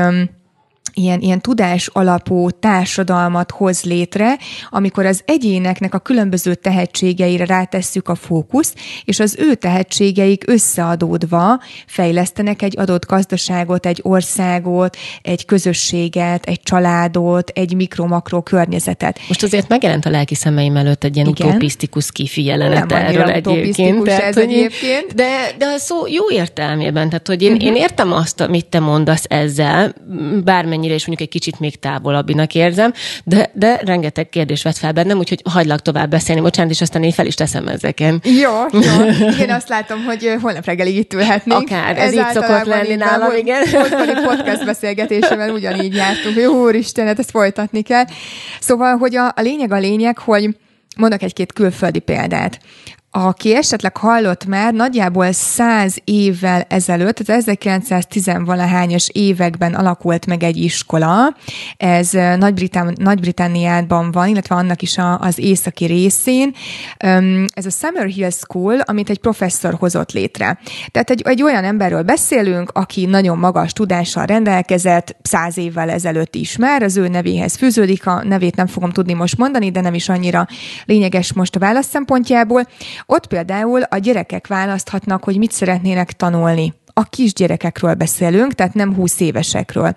[0.97, 4.37] ilyen, ilyen tudás alapú társadalmat hoz létre,
[4.69, 12.61] amikor az egyéneknek a különböző tehetségeire rátesszük a fókuszt, és az ő tehetségeik összeadódva fejlesztenek
[12.61, 19.19] egy adott gazdaságot, egy országot, egy közösséget, egy családot, egy mikro-makro környezetet.
[19.27, 21.47] Most azért megjelent a lelki szemeim előtt egy ilyen Igen.
[21.47, 24.03] utopisztikus kifijelenet erről egyébként.
[24.03, 25.13] Tehát, ez egyébként.
[25.15, 27.67] De, de a szó jó értelmében, tehát hogy én, uh-huh.
[27.67, 29.93] én értem azt, amit te mondasz ezzel,
[30.43, 34.91] bármennyi bármennyire is mondjuk egy kicsit még távolabbinak érzem, de, de rengeteg kérdés vett fel
[34.91, 38.21] bennem, úgyhogy hagylak tovább beszélni, bocsánat, és aztán én fel is teszem ezeken.
[38.23, 39.05] Jó, jó.
[39.43, 41.61] Én azt látom, hogy holnap reggelig itt ülhetnénk.
[41.61, 43.63] Akár, ez, ez így szokott lenni nálam, igen.
[43.71, 46.35] Volt podcast beszélgetésével ugyanígy jártunk.
[46.35, 48.05] Jó, úristen, hát ezt folytatni kell.
[48.59, 50.49] Szóval, hogy a, a lényeg a lényeg, hogy
[50.97, 52.59] mondok egy-két külföldi példát
[53.11, 61.35] aki esetleg hallott már, nagyjából száz évvel ezelőtt, az 1910-valahányas években alakult meg egy iskola,
[61.77, 66.55] ez Nagy-Britán- Nagy-Britanniában van, illetve annak is a, az északi részén.
[67.47, 70.59] Ez a Summer Hill School, amit egy professzor hozott létre.
[70.91, 76.57] Tehát egy, egy olyan emberről beszélünk, aki nagyon magas tudással rendelkezett, száz évvel ezelőtt is
[76.57, 80.09] már, az ő nevéhez fűződik, a nevét nem fogom tudni most mondani, de nem is
[80.09, 80.47] annyira
[80.85, 82.67] lényeges most a válasz szempontjából.
[83.05, 86.73] Ott például a gyerekek választhatnak, hogy mit szeretnének tanulni.
[86.93, 89.95] A kisgyerekekről beszélünk, tehát nem 20 évesekről.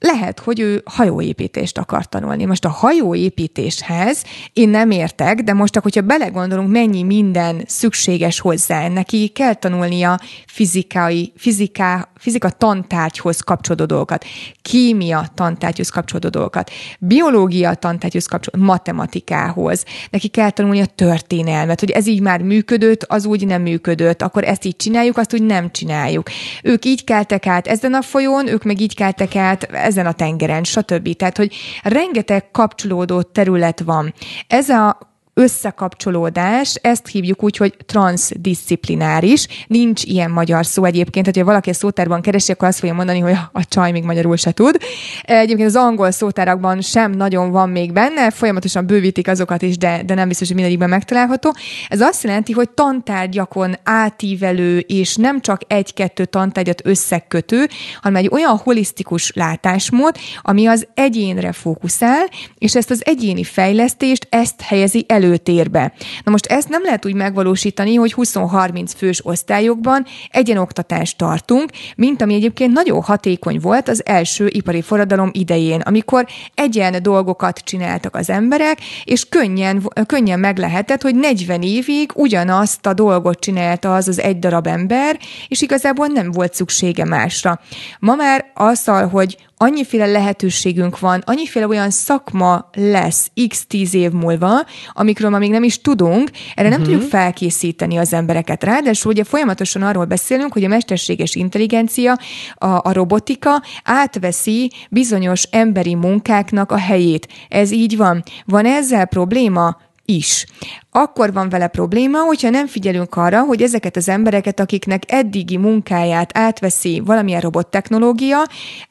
[0.00, 2.44] Lehet, hogy ő hajóépítést akar tanulni.
[2.44, 9.28] Most a hajóépítéshez én nem értek, de most, hogyha belegondolunk, mennyi minden szükséges hozzá, neki
[9.28, 14.24] kell tanulnia fizikai, fiziká, fizika tantárgyhoz kapcsolódó dolgokat,
[14.62, 22.20] kémia tantárgyhoz kapcsolódó dolgokat, biológia tantárgyhoz kapcsolódó matematikához, neki kell tanulnia történelmet, hogy ez így
[22.20, 26.28] már működött, az úgy nem működött, akkor ezt így csináljuk, azt úgy nem csináljuk.
[26.62, 30.64] Ők így keltek át ezen a folyón, ők meg így keltek át ezen a tengeren,
[30.64, 31.16] stb.
[31.16, 34.14] Tehát, hogy rengeteg kapcsolódó terület van.
[34.46, 35.07] Ez a
[35.38, 39.46] összekapcsolódás, ezt hívjuk úgy, hogy transzdisziplináris.
[39.66, 43.18] Nincs ilyen magyar szó egyébként, tehát ha valaki a szótárban keresi, akkor azt fogja mondani,
[43.18, 44.76] hogy a csaj még magyarul se tud.
[45.22, 50.14] Egyébként az angol szótárakban sem nagyon van még benne, folyamatosan bővítik azokat is, de, de
[50.14, 51.54] nem biztos, hogy mindegyikben megtalálható.
[51.88, 57.68] Ez azt jelenti, hogy tantárgyakon átívelő, és nem csak egy-kettő tantárgyat összekötő,
[58.02, 64.60] hanem egy olyan holisztikus látásmód, ami az egyénre fókuszál, és ezt az egyéni fejlesztést, ezt
[64.60, 65.92] helyezi előtérbe.
[66.24, 72.34] Na most ezt nem lehet úgy megvalósítani, hogy 20-30 fős osztályokban egyenoktatást tartunk, mint ami
[72.34, 78.78] egyébként nagyon hatékony volt az első ipari forradalom idején, amikor egyen dolgokat csináltak az emberek,
[79.04, 84.38] és könnyen, könnyen meg lehetett, hogy 40 évig ugyanazt a dolgot csinálta az az egy
[84.38, 87.60] darab ember, és igazából nem volt szüksége másra.
[87.98, 94.66] Ma már azzal, hogy annyiféle lehetőségünk van, annyiféle olyan szakma lesz x tíz év múlva,
[94.92, 96.94] amikről ma még nem is tudunk, erre nem uh-huh.
[96.94, 98.64] tudjuk felkészíteni az embereket.
[98.64, 102.18] Ráadásul ugye folyamatosan arról beszélünk, hogy a mesterséges intelligencia,
[102.54, 107.28] a, a robotika átveszi bizonyos emberi munkáknak a helyét.
[107.48, 108.22] Ez így van.
[108.44, 109.76] Van ezzel probléma?
[110.08, 110.46] Is.
[110.90, 116.38] Akkor van vele probléma, hogyha nem figyelünk arra, hogy ezeket az embereket, akiknek eddigi munkáját
[116.38, 118.38] átveszi valamilyen robottechnológia,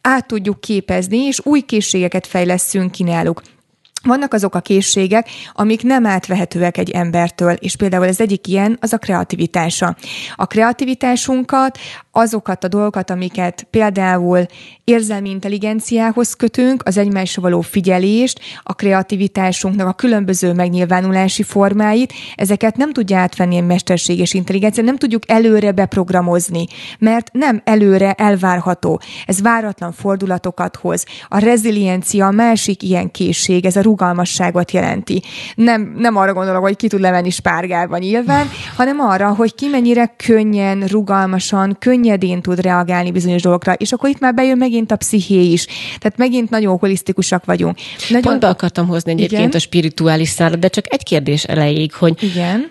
[0.02, 3.42] át tudjuk képezni, és új készségeket fejleszünk ki náluk.
[4.08, 8.94] Vannak azok a készségek, amik nem átvehetőek egy embertől, és például az egyik ilyen az
[8.94, 9.96] a kreativitása.
[10.36, 11.78] A kreativitásunkat,
[12.12, 14.46] azokat a dolgokat, amiket például
[14.84, 22.94] érzelmi intelligenciához kötünk, az egymásra való figyelést, a kreativitásunknak a különböző megnyilvánulási formáit, ezeket nem
[22.94, 26.66] tudja átvenni a mesterséges intelligencia, nem tudjuk előre beprogramozni,
[27.00, 29.02] mert nem előre elvárható.
[29.26, 31.06] Ez váratlan fordulatokat hoz.
[31.28, 35.22] A reziliencia a másik ilyen készség, ez a rugalmasságot jelenti.
[35.56, 40.14] Nem, nem arra gondolok, hogy ki tud levenni spárgálva nyilván, hanem arra, hogy ki mennyire
[40.26, 45.42] könnyen, rugalmasan, könnyedén tud reagálni bizonyos dolgokra, és akkor itt már bejön megint a psziché
[45.42, 45.66] is.
[46.00, 47.78] Tehát megint nagyon holisztikusak vagyunk.
[48.10, 48.22] Nagyon...
[48.22, 49.52] Pont akartam hozni egyébként Igen?
[49.54, 52.70] a spirituális szállat, de csak egy kérdés elejéig, hogy Igen?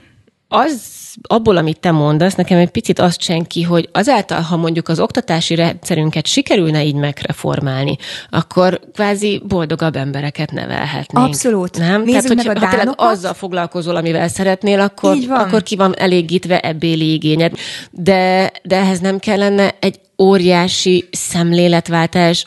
[0.48, 5.00] az abból, amit te mondasz, nekem egy picit azt senki, hogy azáltal, ha mondjuk az
[5.00, 7.96] oktatási rendszerünket sikerülne így megreformálni,
[8.30, 11.26] akkor kvázi boldogabb embereket nevelhetnénk.
[11.26, 11.78] Abszolút.
[11.78, 12.02] Nem?
[12.02, 17.12] Nézzük Tehát, hogy ha tényleg azzal foglalkozol, amivel szeretnél, akkor, akkor ki van elégítve ebbéli
[17.12, 17.52] igényed.
[17.90, 22.44] De, de ehhez nem kellene egy óriási szemléletváltás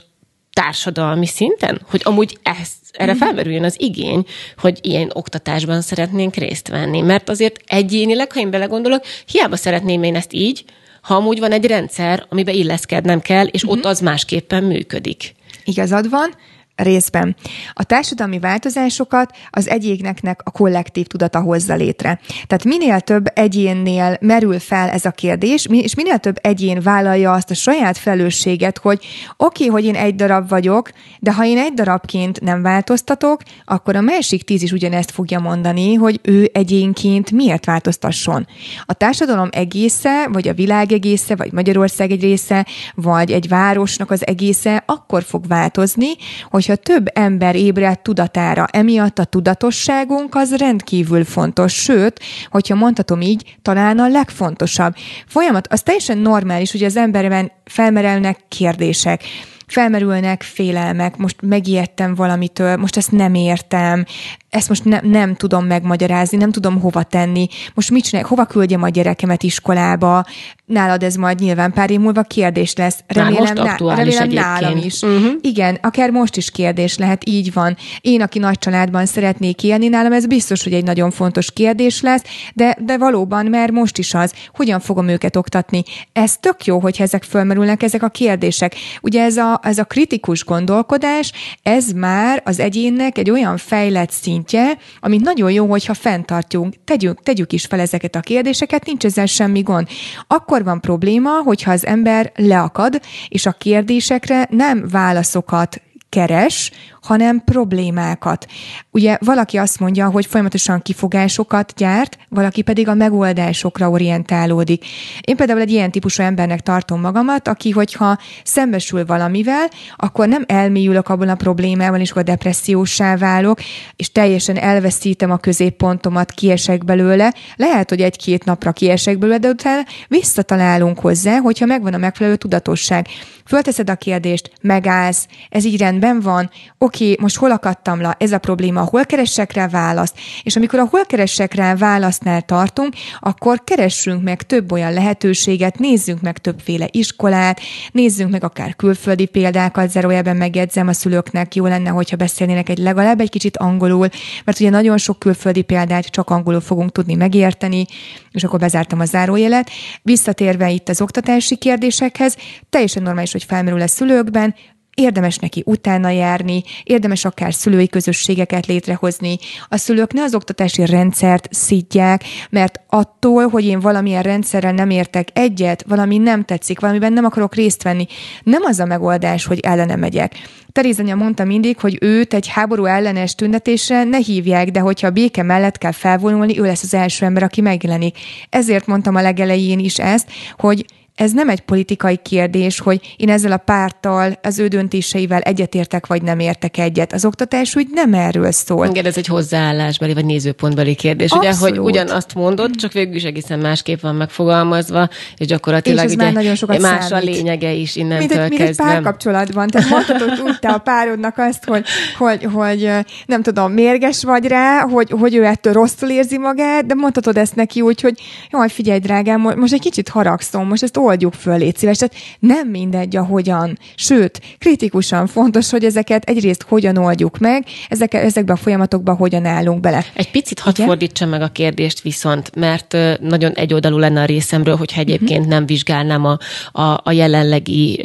[0.61, 1.81] társadalmi szinten?
[1.89, 3.21] Hogy amúgy ezt erre mhm.
[3.21, 4.25] felmerüljön az igény,
[4.57, 7.01] hogy ilyen oktatásban szeretnénk részt venni.
[7.01, 10.63] Mert azért egyénileg, ha én belegondolok, hiába szeretném én ezt így,
[11.01, 13.77] ha amúgy van egy rendszer, amiben illeszkednem kell, és uh-huh.
[13.77, 15.35] ott az másképpen működik.
[15.63, 16.35] Igazad van,
[16.83, 17.35] részben.
[17.73, 22.19] A társadalmi változásokat az egyéneknek a kollektív tudata hozza létre.
[22.47, 27.51] Tehát minél több egyénnél merül fel ez a kérdés, és minél több egyén vállalja azt
[27.51, 29.05] a saját felelősséget, hogy
[29.37, 30.89] oké, okay, hogy én egy darab vagyok,
[31.19, 35.93] de ha én egy darabként nem változtatok, akkor a másik tíz is ugyanezt fogja mondani,
[35.93, 38.47] hogy ő egyénként miért változtasson.
[38.85, 42.65] A társadalom egésze, vagy a világ egésze, vagy Magyarország egy része,
[42.95, 46.09] vagy egy városnak az egésze akkor fog változni,
[46.49, 53.21] hogy hogyha több ember ébred tudatára, emiatt a tudatosságunk az rendkívül fontos, sőt, hogyha mondhatom
[53.21, 54.95] így, talán a legfontosabb.
[55.27, 59.23] Folyamat, az teljesen normális, hogy az emberben felmerelnek kérdések
[59.67, 64.05] felmerülnek félelmek, most megijedtem valamitől, most ezt nem értem,
[64.49, 68.83] ezt most ne, nem tudom megmagyarázni, nem tudom hova tenni, most mit csinálják, hova küldjem
[68.83, 70.25] a gyerekemet iskolába,
[70.65, 72.99] nálad ez majd nyilván pár év múlva kérdés lesz.
[73.07, 75.01] Remélem, Már most ná, remélem nálam is.
[75.01, 75.31] Uh-huh.
[75.41, 77.77] Igen, akár most is kérdés lehet, így van.
[78.01, 82.23] Én, aki nagy családban szeretnék élni, nálam ez biztos, hogy egy nagyon fontos kérdés lesz,
[82.53, 85.83] de, de valóban, mert most is az, hogyan fogom őket oktatni.
[86.13, 88.75] Ez tök jó, hogy ezek fölmerülnek, ezek a kérdések.
[89.01, 91.31] Ugye ez a, ez a kritikus gondolkodás,
[91.63, 97.23] ez már az egyénnek egy olyan fejlett szín szintje, amit nagyon jó, hogyha fenntartjuk, tegyük,
[97.23, 99.87] tegyük is fel ezeket a kérdéseket, nincs ezzel semmi gond.
[100.27, 108.45] Akkor van probléma, hogyha az ember leakad, és a kérdésekre nem válaszokat keres, hanem problémákat.
[108.91, 114.85] Ugye valaki azt mondja, hogy folyamatosan kifogásokat gyárt, valaki pedig a megoldásokra orientálódik.
[115.21, 121.09] Én például egy ilyen típusú embernek tartom magamat, aki, hogyha szembesül valamivel, akkor nem elmélyülök
[121.09, 123.59] abban a problémával, és akkor depressziósá válok,
[123.95, 127.33] és teljesen elveszítem a középpontomat, kiesek belőle.
[127.55, 133.07] Lehet, hogy egy-két napra kiesek belőle, de utána visszatalálunk hozzá, hogyha megvan a megfelelő tudatosság.
[133.49, 138.37] Fölteszed a kérdést, megállsz, ez így rendben van, oké, most hol akadtam le, ez a
[138.37, 144.23] probléma, hol keressek rá választ, és amikor a hol keressek rá válasznál tartunk, akkor keressünk
[144.23, 147.59] meg több olyan lehetőséget, nézzünk meg többféle iskolát,
[147.91, 153.19] nézzünk meg akár külföldi példákat, zárójelben megjegyzem a szülőknek, jó lenne, hogyha beszélnének egy legalább
[153.19, 154.07] egy kicsit angolul,
[154.43, 157.85] mert ugye nagyon sok külföldi példát csak angolul fogunk tudni megérteni,
[158.31, 159.69] és akkor bezártam a zárójelet.
[160.01, 162.37] Visszatérve itt az oktatási kérdésekhez,
[162.69, 164.55] teljesen normális, felmerül a szülőkben,
[164.99, 169.37] érdemes neki utána járni, érdemes akár szülői közösségeket létrehozni.
[169.67, 175.27] A szülők ne az oktatási rendszert szidják, mert attól, hogy én valamilyen rendszerrel nem értek
[175.33, 178.07] egyet, valami nem tetszik, valamiben nem akarok részt venni,
[178.43, 180.35] nem az a megoldás, hogy ellene megyek.
[180.71, 185.43] Terézanya mondta mindig, hogy őt egy háború ellenes tüntetésre ne hívják, de hogyha a béke
[185.43, 188.17] mellett kell felvonulni, ő lesz az első ember, aki megjelenik.
[188.49, 190.85] Ezért mondtam a legelején is ezt, hogy
[191.19, 196.21] ez nem egy politikai kérdés, hogy én ezzel a párttal, az ő döntéseivel egyetértek, vagy
[196.21, 197.13] nem értek egyet.
[197.13, 198.85] Az oktatás úgy nem erről szól.
[198.85, 201.31] Igen, ez egy hozzáállásbeli, vagy nézőpontbeli kérdés.
[201.31, 201.61] Abszolút.
[201.61, 206.31] Ugye, hogy ugyanazt mondod, csak végül is egészen másképp van megfogalmazva, és gyakorlatilag és ugye
[206.31, 207.27] nagyon sokat más számít.
[207.27, 208.65] a lényege is innentől mint egy, kezdve.
[208.65, 209.67] Mint egy párkapcsolatban.
[209.67, 211.85] Tehát mondhatod úgy te a párodnak azt, hogy,
[212.17, 212.89] hogy, hogy
[213.25, 217.55] nem tudom, mérges vagy rá, hogy, hogy ő ettől rosszul érzi magát, de mondhatod ezt
[217.55, 221.77] neki úgy, hogy jaj, figyelj, drágám, most egy kicsit haragszom, most ezt oldjuk föl, légy
[221.77, 221.97] szíves.
[221.97, 223.77] Tehát nem mindegy, ahogyan.
[223.95, 229.79] Sőt, kritikusan fontos, hogy ezeket egyrészt hogyan oldjuk meg, ezek, ezekben a folyamatokban hogyan állunk
[229.79, 230.05] bele.
[230.13, 234.99] Egy picit hadd fordítsam meg a kérdést viszont, mert nagyon egyoldalú lenne a részemről, hogyha
[234.99, 235.53] egyébként uh-huh.
[235.53, 236.37] nem vizsgálnám a,
[236.71, 238.01] a, a jelenlegi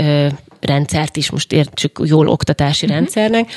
[0.61, 3.01] rendszert is, most értsük jól oktatási uh-huh.
[3.01, 3.51] rendszernek,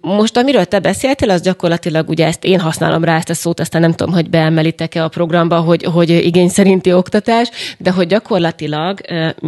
[0.00, 3.80] most, amiről te beszéltél, az gyakorlatilag ugye ezt én használom rá ezt a szót, aztán
[3.80, 9.00] nem tudom, hogy beemelitek-e a programba, hogy, hogy igény szerinti oktatás, de hogy gyakorlatilag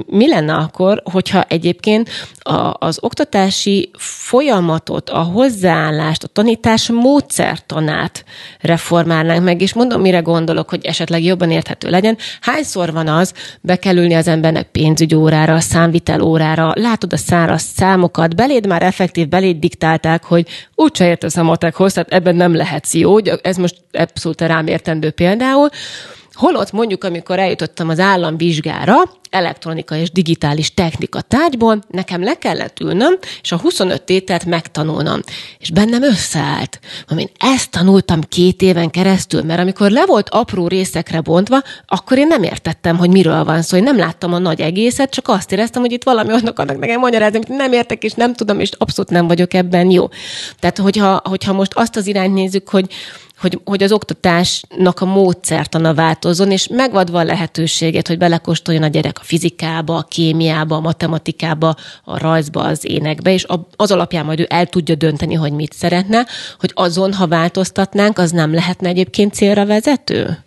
[0.06, 8.24] mi lenne akkor, hogyha egyébként a, az oktatási folyamatot, a hozzáállást, a tanítás módszertanát
[8.60, 12.16] reformálnánk meg, és mondom, mire gondolok, hogy esetleg jobban érthető legyen.
[12.40, 17.62] Hányszor van az, be kell ülni az embernek pénzügy órára, számvitel órára, látod a száraz
[17.62, 22.54] számokat, beléd már effektív, beléd diktált találták, hogy úgyse értesz a matekhoz, tehát ebben nem
[22.54, 23.18] lehetsz jó.
[23.42, 25.68] Ez most abszolút rám értendő például.
[26.36, 28.94] Holott mondjuk, amikor eljutottam az államvizsgára,
[29.30, 35.20] elektronika és digitális technika tárgyból, nekem le kellett ülnöm, és a 25 tételt megtanulnom.
[35.58, 36.78] És bennem összeállt.
[37.16, 42.26] Én ezt tanultam két éven keresztül, mert amikor le volt apró részekre bontva, akkor én
[42.26, 43.76] nem értettem, hogy miről van szó.
[43.76, 47.00] Én nem láttam a nagy egészet, csak azt éreztem, hogy itt valami ott akarnak nekem
[47.00, 50.08] magyarázni, amit nem értek, és nem tudom, és abszolút nem vagyok ebben jó.
[50.58, 52.90] Tehát, hogyha, hogyha most azt az irányt nézzük, hogy
[53.38, 59.18] hogy, hogy az oktatásnak a módszertana változzon, és megvadva a lehetőséget, hogy belekóstoljon a gyerek
[59.18, 63.46] a fizikába, a kémiába, a matematikába, a rajzba, az énekbe, és
[63.76, 66.26] az alapján majd ő el tudja dönteni, hogy mit szeretne,
[66.60, 70.44] hogy azon, ha változtatnánk, az nem lehetne egyébként célra vezető?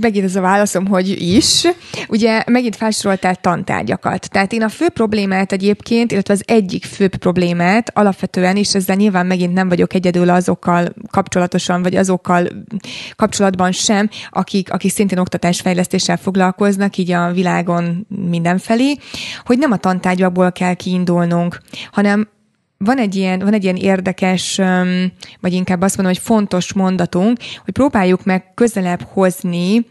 [0.00, 1.66] Megint ez a válaszom, hogy is.
[2.08, 4.30] Ugye megint felsoroltál tantárgyakat.
[4.30, 9.26] Tehát én a fő problémát egyébként, illetve az egyik fő problémát alapvetően, és ezzel nyilván
[9.26, 12.48] megint nem vagyok egyedül azokkal kapcsolatosan, vagy azokkal
[13.16, 18.96] kapcsolatban sem, akik, akik szintén oktatásfejlesztéssel foglalkoznak, így a világon mindenfelé,
[19.44, 21.60] hogy nem a tantárgyakból kell kiindulnunk,
[21.92, 22.28] hanem
[22.78, 24.60] van egy ilyen, van egy ilyen érdekes,
[25.40, 29.86] vagy inkább azt mondom, hogy fontos mondatunk, hogy próbáljuk meg közelebb hozni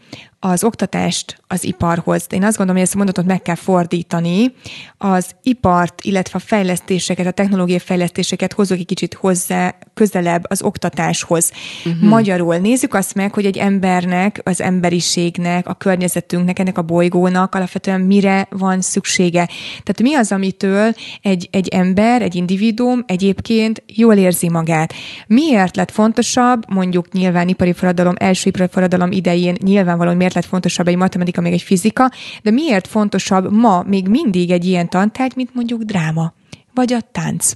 [0.50, 2.26] az oktatást az iparhoz.
[2.30, 4.54] Én azt gondolom, hogy ezt a mondatot meg kell fordítani.
[4.98, 11.52] Az ipart, illetve a fejlesztéseket, a technológiai fejlesztéseket hozzuk egy kicsit hozzá közelebb az oktatáshoz.
[11.84, 12.08] Uh-huh.
[12.08, 18.00] Magyarul nézzük azt meg, hogy egy embernek, az emberiségnek, a környezetünknek, ennek a bolygónak alapvetően
[18.00, 19.48] mire van szüksége.
[19.68, 24.94] Tehát mi az, amitől egy, egy ember, egy individuum egyébként jól érzi magát.
[25.26, 30.88] Miért lett fontosabb, mondjuk nyilván ipari forradalom, első ipari forradalom idején nyilvánvalóan miért lett fontosabb
[30.88, 32.10] egy matematika, még egy fizika,
[32.42, 36.34] de miért fontosabb ma még mindig egy ilyen tantárgy, mint mondjuk dráma?
[36.76, 37.52] vagy a tánc.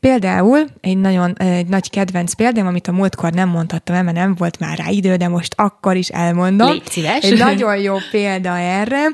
[0.00, 4.58] Például egy nagyon egy nagy kedvenc példám, amit a múltkor nem mondhattam mert nem volt
[4.58, 6.70] már rá idő, de most akkor is elmondom.
[6.70, 7.24] Légy szíves.
[7.24, 9.08] Egy nagyon jó példa erre.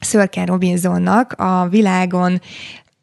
[0.00, 2.40] Sir Ken Robinsonnak a világon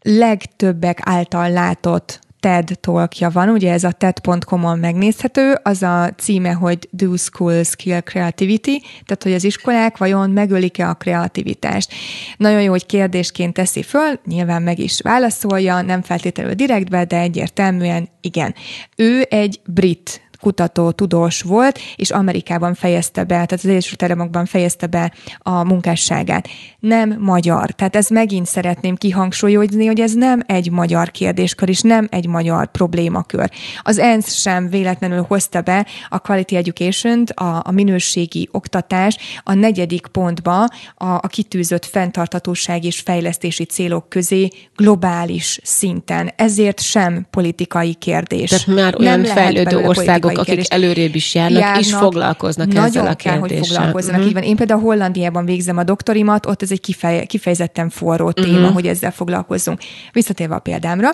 [0.02, 6.88] legtöbbek által látott TED talkja van, ugye ez a TED.com-on megnézhető, az a címe, hogy
[6.92, 11.94] Do Schools Kill Creativity, tehát hogy az iskolák vajon megölik-e a kreativitást.
[12.38, 18.10] Nagyon jó, hogy kérdésként teszi föl, nyilván meg is válaszolja, nem feltétlenül direktbe, de egyértelműen
[18.22, 18.56] igen.
[18.96, 24.88] Ő egy brit kutató, tudós volt, és Amerikában fejezte be, tehát az Egyesült Államokban fejezte
[24.88, 26.48] be a munkásságát.
[26.80, 27.72] Nem magyar.
[27.72, 32.72] Tehát ez megint szeretném kihangsúlyozni, hogy ez nem egy magyar kérdéskör, és nem egy magyar
[32.72, 33.50] problémakör.
[33.82, 40.08] Az ENSZ sem véletlenül hozta be a Quality Education-t, a, a minőségi oktatás a negyedik
[40.08, 40.64] pontba
[40.96, 46.32] a, a kitűzött fenntartatóság és fejlesztési célok közé globális szinten.
[46.36, 48.50] Ezért sem politikai kérdés.
[48.50, 50.68] Tehát már olyan nem fejlődő országok, akik kérdés.
[50.68, 53.42] előrébb is járnak, járnak is foglalkoznak nagyon ezzel a kérdéssel.
[53.48, 54.16] Kell, hogy foglalkozzanak.
[54.16, 54.28] Uh-huh.
[54.28, 54.44] Így van.
[54.44, 58.74] Én például Hollandiában végzem a doktorimat, ott ez egy kifej, kifejezetten forró téma, uh-huh.
[58.74, 59.80] hogy ezzel foglalkozzunk.
[60.12, 61.10] Visszatérve a példámra,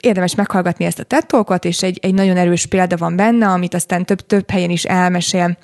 [0.00, 4.04] érdemes meghallgatni ezt a tettolkot, és egy, egy nagyon erős példa van benne, amit aztán
[4.04, 5.56] több, több helyen is elmesél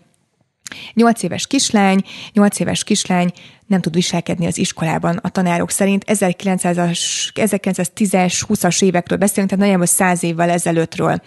[0.94, 2.02] Nyolc éves kislány,
[2.32, 3.32] nyolc éves kislány
[3.66, 6.04] nem tud viselkedni az iskolában a tanárok szerint.
[6.06, 7.00] 1900-as,
[7.34, 11.22] 1910-es, 20-as évekről beszélünk, tehát nagyjából száz évvel ezelőttről.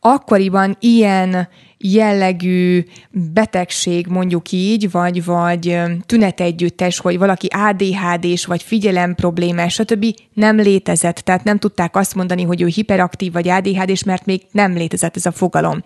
[0.00, 1.48] Akkoriban ilyen
[1.82, 10.04] jellegű betegség, mondjuk így, vagy, vagy tünetegyüttes, hogy valaki ADHD-s, vagy figyelem problémás, stb.
[10.34, 11.16] nem létezett.
[11.16, 15.26] Tehát nem tudták azt mondani, hogy ő hiperaktív vagy ADHD-s, mert még nem létezett ez
[15.26, 15.82] a fogalom.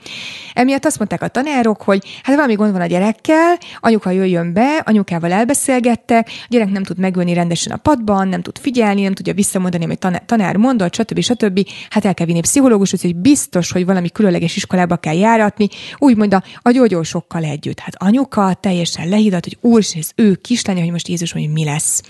[0.55, 4.83] Emiatt azt mondták a tanárok, hogy hát valami gond van a gyerekkel, anyuka jöjjön be,
[4.85, 9.35] anyukával elbeszélgettek, a gyerek nem tud megölni rendesen a padban, nem tud figyelni, nem tudja
[9.35, 11.21] visszamondani, amit tanár mondott, stb.
[11.21, 11.69] stb.
[11.91, 16.43] Hát el kell vinni pszichológushoz, hogy biztos, hogy valami különleges iskolába kell járatni, úgymond a,
[16.63, 17.79] a gyógyósokkal együtt.
[17.79, 22.03] Hát anyuka teljesen lehídat, hogy úr, ez ő kislánya, hogy most Jézus, hogy mi lesz.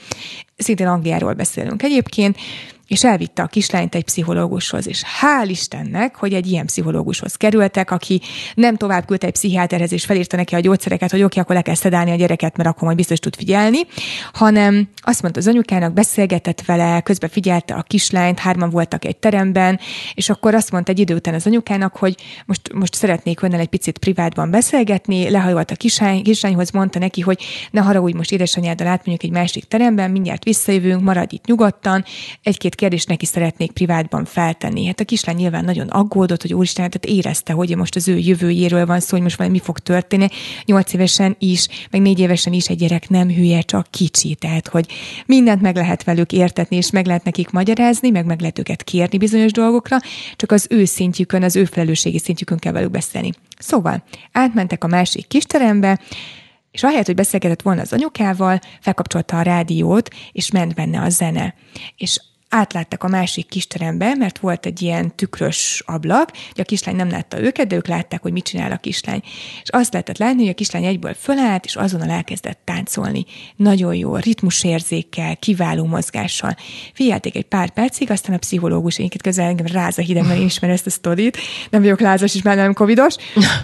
[0.56, 2.36] Szintén Angliáról beszélünk egyébként,
[2.87, 8.20] és elvitte a kislányt egy pszichológushoz, és hál' Istennek, hogy egy ilyen pszichológushoz kerültek, aki
[8.55, 11.74] nem tovább küldte egy pszichiáterhez, és felírta neki a gyógyszereket, hogy oké, akkor le kell
[11.74, 13.78] szedálni a gyereket, mert akkor majd biztos tud figyelni,
[14.32, 19.80] hanem azt mondta az anyukának, beszélgetett vele, közben figyelte a kislányt, hárman voltak egy teremben,
[20.14, 22.14] és akkor azt mondta egy idő után az anyukának, hogy
[22.47, 27.45] most, most szeretnék önnel egy picit privátban beszélgetni, lehajolt a kislány, kislányhoz, mondta neki, hogy
[27.70, 32.05] ne haragudj, most édesanyáddal átmegyünk egy másik teremben, mindjárt visszajövünk, maradj itt nyugodtan,
[32.43, 34.86] egy-két kérdést neki szeretnék privátban feltenni.
[34.86, 38.86] Hát a kislány nyilván nagyon aggódott, hogy úristen, tehát érezte, hogy most az ő jövőjéről
[38.86, 40.28] van szó, hogy most valami mi fog történni.
[40.64, 44.34] Nyolc évesen is, meg négy évesen is egy gyerek nem hülye, csak kicsi.
[44.34, 44.86] Tehát, hogy
[45.26, 49.18] mindent meg lehet velük értetni, és meg lehet nekik magyarázni, meg meg lehet őket kérni
[49.18, 49.96] bizonyos dolgokra,
[50.36, 53.32] csak az ő szintjükön, az ő felelősségi szintjükön kell velük beszélni.
[53.58, 56.00] Szóval átmentek a másik kisterembe,
[56.74, 61.54] és ahelyett, hogy beszélgetett volna az anyukával, felkapcsolta a rádiót, és ment benne a zene.
[61.96, 62.20] És
[62.55, 67.40] átláttak a másik kisterembe, mert volt egy ilyen tükrös ablak, hogy a kislány nem látta
[67.40, 69.22] őket, de ők látták, hogy mit csinál a kislány.
[69.62, 73.24] És azt lehetett látni, hogy a kislány egyből fölállt, és azonnal elkezdett táncolni.
[73.57, 76.57] Nagyon jó, ritmusérzékkel, kiváló mozgással.
[76.92, 80.46] Figyelték egy pár percig, aztán a pszichológus, én közel engem ráz a hideg, mert én
[80.46, 81.38] ismerem ezt a sztorit,
[81.70, 83.14] nem vagyok lázas is, már nem covidos.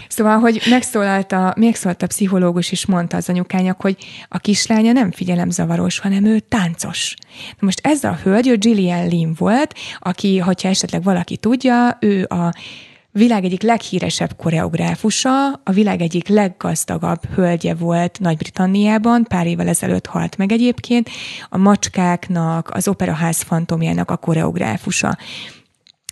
[0.09, 3.97] Szóval, hogy megszólalt a, megszólalt a pszichológus, és mondta az anyukányok, hogy
[4.29, 7.15] a kislánya nem figyelemzavaros, hanem ő táncos.
[7.49, 11.97] Na most ez a hölgy, ő Jill Lilian Lim volt, aki, hogyha esetleg valaki tudja,
[12.01, 12.55] ő a
[13.13, 20.37] világ egyik leghíresebb koreográfusa, a világ egyik leggazdagabb hölgye volt Nagy-Britanniában, pár évvel ezelőtt halt
[20.37, 21.11] meg egyébként,
[21.49, 25.17] a macskáknak, az operaház fantomjának a koreográfusa.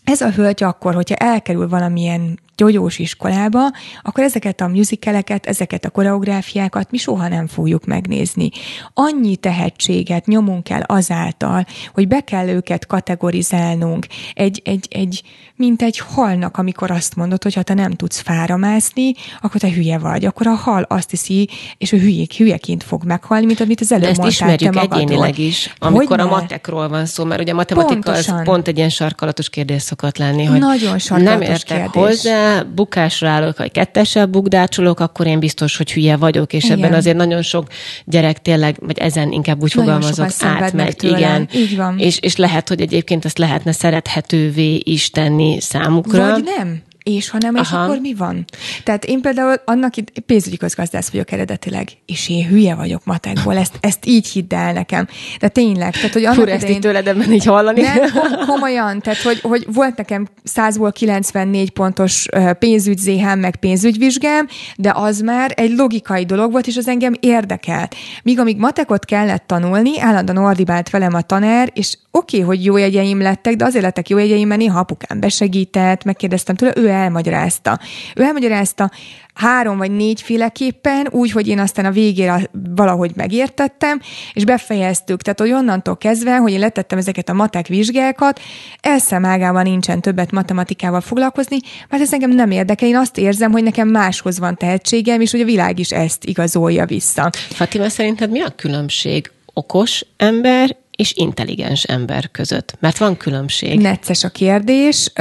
[0.04, 3.60] Ez a hölgy akkor, hogyha elkerül valamilyen gyógyós iskolába,
[4.02, 8.50] akkor ezeket a musicaleket, ezeket a koreográfiákat mi soha nem fogjuk megnézni.
[8.94, 15.22] Annyi tehetséget nyomunk el azáltal, hogy be kell őket kategorizálnunk, egy, egy, egy,
[15.56, 19.70] mint egy halnak, amikor azt mondod, hogy ha te nem tudsz fára mászni, akkor te
[19.72, 20.24] hülye vagy.
[20.24, 21.48] Akkor a hal azt hiszi,
[21.78, 25.38] és ő hülyék, hülyeként fog meghalni, mint amit az előbb De ezt ismerjük te egyénileg
[25.38, 26.22] is, amikor Hogyne?
[26.32, 28.38] a matekról van szó, mert ugye a matematika Pontosan.
[28.38, 32.02] az pont egy ilyen sarkalatos kérdés szokott lenni, hogy Nagyon nem értek kérdés.
[32.02, 36.78] hozzá, bukásra állok, vagy kettessel bukdácsolok, akkor én biztos, hogy hülye vagyok, és Igen.
[36.78, 37.66] ebben azért nagyon sok
[38.04, 41.04] gyerek tényleg, vagy ezen inkább úgy nagyon fogalmazok, átmegy.
[41.04, 41.48] Igen.
[41.54, 41.98] Így van.
[41.98, 46.30] És, és lehet, hogy egyébként ezt lehetne szerethetővé is tenni számukra.
[46.30, 47.84] Vagy nem és ha nem, és Aha.
[47.84, 48.44] akkor mi van?
[48.84, 49.94] Tehát én például annak
[50.26, 55.08] pénzügyi közgazdász vagyok eredetileg, és én hülye vagyok matekból, ezt, ezt így hidd el nekem.
[55.38, 57.80] De tényleg, tehát hogy annak Fura, ezt így tőled ebben így hallani.
[57.80, 58.00] Nem,
[58.46, 62.26] komolyan, tehát hogy, hogy volt nekem 100-ból 94 pontos
[62.58, 67.94] pénzügy ZH, meg pénzügyvizsgám, de az már egy logikai dolog volt, és az engem érdekelt.
[68.22, 72.76] Míg amíg matekot kellett tanulni, állandóan ordibált velem a tanár, és oké, okay, hogy jó
[72.76, 77.80] jegyeim lettek, de azért lettek jó jegyeim, mert néha apukám besegített, megkérdeztem tőle, ő elmagyarázta.
[78.14, 78.90] Ő elmagyarázta
[79.38, 84.00] három vagy négy féleképpen, úgy, hogy én aztán a végére valahogy megértettem,
[84.32, 85.22] és befejeztük.
[85.22, 88.40] Tehát, hogy onnantól kezdve, hogy én letettem ezeket a matek vizsgákat,
[88.80, 92.88] elszemágában nincsen többet matematikával foglalkozni, mert ez engem nem érdekel.
[92.88, 96.86] Én azt érzem, hogy nekem máshoz van tehetségem, és hogy a világ is ezt igazolja
[96.86, 97.30] vissza.
[97.32, 102.76] Fatima, szerinted mi a különbség okos ember és intelligens ember között?
[102.80, 103.80] Mert van különbség.
[103.80, 105.12] Necces a kérdés.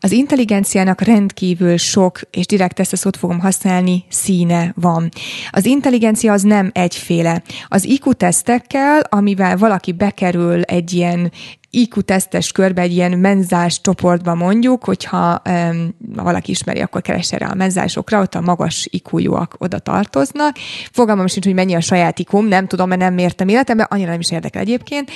[0.00, 5.08] Az intelligenciának rendkívül sok, és direkt ezt a szót fogom használni, színe van.
[5.50, 7.42] Az intelligencia az nem egyféle.
[7.68, 11.32] Az IQ-tesztekkel, amivel valaki bekerül egy ilyen
[11.74, 17.54] IQ-tesztes körbe egy ilyen menzás csoportba mondjuk, hogyha um, valaki ismeri, akkor keresse rá a
[17.54, 20.56] menzásokra, ott a magas IQ-júak oda tartoznak.
[20.92, 24.20] Fogalmam sincs, hogy mennyi a saját iq nem tudom, mert nem mértem életemben, annyira nem
[24.20, 25.10] is érdekel egyébként,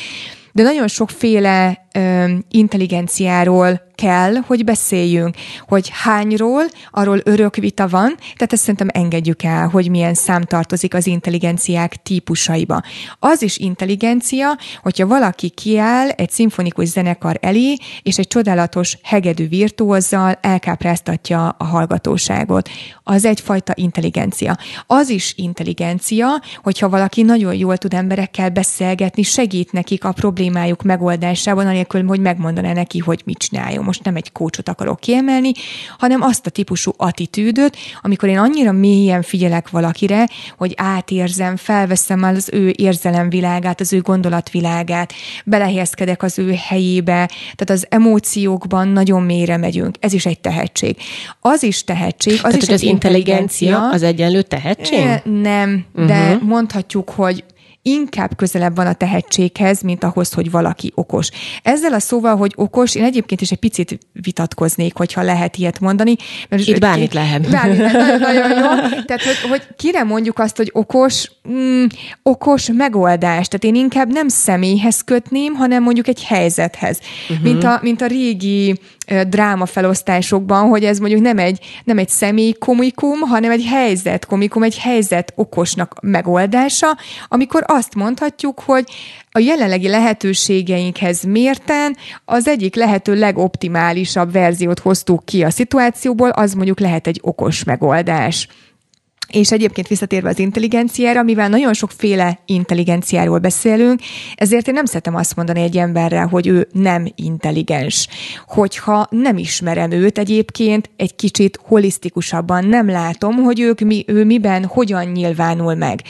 [0.58, 5.34] de nagyon sokféle ö, intelligenciáról kell, hogy beszéljünk,
[5.68, 10.94] hogy hányról, arról örök vita van, tehát ezt szerintem engedjük el, hogy milyen szám tartozik
[10.94, 12.82] az intelligenciák típusaiba.
[13.18, 20.38] Az is intelligencia, hogyha valaki kiáll egy szimfonikus zenekar elé, és egy csodálatos hegedű virtuózzal
[20.40, 22.68] elkápráztatja a hallgatóságot.
[23.02, 24.56] Az egyfajta intelligencia.
[24.86, 26.26] Az is intelligencia,
[26.62, 30.12] hogyha valaki nagyon jól tud emberekkel beszélgetni, segít nekik a
[30.48, 35.52] problémájuk megoldásában, anélkül, hogy megmondaná neki, hogy mit csináljon most nem egy kócsot akarok kiemelni,
[35.98, 42.34] hanem azt a típusú attitűdöt, amikor én annyira mélyen figyelek valakire, hogy átérzem, felveszem el
[42.34, 45.12] az ő érzelemvilágát, az ő gondolatvilágát,
[45.44, 49.96] belehelyezkedek az ő helyébe, tehát az emóciókban nagyon mélyre megyünk.
[50.00, 50.96] Ez is egy tehetség.
[51.40, 55.04] Az is tehetség, az tehát, is hogy az intelligencia, intelligencia az egyenlő tehetség?
[55.24, 56.48] Nem, de uh-huh.
[56.48, 57.44] mondhatjuk, hogy
[57.82, 61.28] inkább közelebb van a tehetséghez, mint ahhoz, hogy valaki okos.
[61.62, 66.16] Ezzel a szóval, hogy okos, én egyébként is egy picit vitatkoznék, hogyha lehet ilyet mondani.
[66.48, 67.50] Mert Itt bármit lehet.
[67.50, 68.64] Bármit lehet, nagyon, nagyon jó.
[69.06, 71.84] Tehát, hogy, hogy kire mondjuk azt, hogy okos, mm,
[72.22, 73.48] okos megoldás.
[73.48, 77.00] Tehát én inkább nem személyhez kötném, hanem mondjuk egy helyzethez.
[77.28, 77.44] Uh-huh.
[77.44, 78.80] Mint, a, mint a régi
[79.28, 84.78] drámafelosztásokban, hogy ez mondjuk nem egy, nem egy személy komikum, hanem egy helyzet komikum, egy
[84.78, 86.96] helyzet okosnak megoldása,
[87.28, 88.84] amikor azt mondhatjuk, hogy
[89.30, 96.80] a jelenlegi lehetőségeinkhez mérten az egyik lehető legoptimálisabb verziót hoztuk ki a szituációból, az mondjuk
[96.80, 98.48] lehet egy okos megoldás.
[99.32, 104.00] És egyébként visszatérve az intelligenciára, mivel nagyon sokféle intelligenciáról beszélünk,
[104.34, 108.08] ezért én nem szeretem azt mondani egy emberre, hogy ő nem intelligens.
[108.46, 114.64] Hogyha nem ismerem őt egyébként, egy kicsit holisztikusabban nem látom, hogy ők mi, ő miben,
[114.64, 116.02] hogyan nyilvánul meg.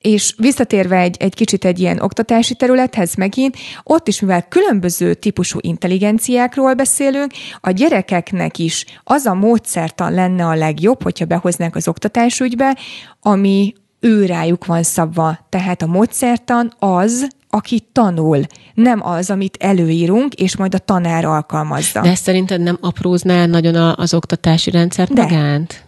[0.00, 5.58] És visszatérve egy, egy kicsit egy ilyen oktatási területhez megint, ott is, mivel különböző típusú
[5.62, 12.76] intelligenciákról beszélünk, a gyerekeknek is az a módszertan lenne a legjobb, hogyha behoznánk az oktatásügybe,
[13.20, 15.38] ami ő rájuk van szabva.
[15.48, 18.40] Tehát a módszertan az, aki tanul,
[18.74, 22.00] nem az, amit előírunk, és majd a tanár alkalmazza.
[22.00, 25.22] De ezt szerinted nem aprózná nagyon az oktatási rendszert De.
[25.22, 25.84] magánt?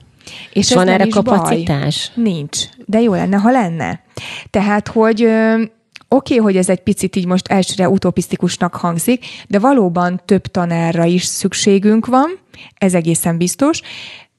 [0.53, 2.11] És van erre kapacitás?
[2.15, 2.25] Baj.
[2.25, 4.01] Nincs, de jó lenne, ha lenne.
[4.51, 5.69] Tehát, hogy oké,
[6.09, 11.25] okay, hogy ez egy picit így most elsőre utopisztikusnak hangzik, de valóban több tanárra is
[11.25, 12.39] szükségünk van,
[12.79, 13.81] ez egészen biztos.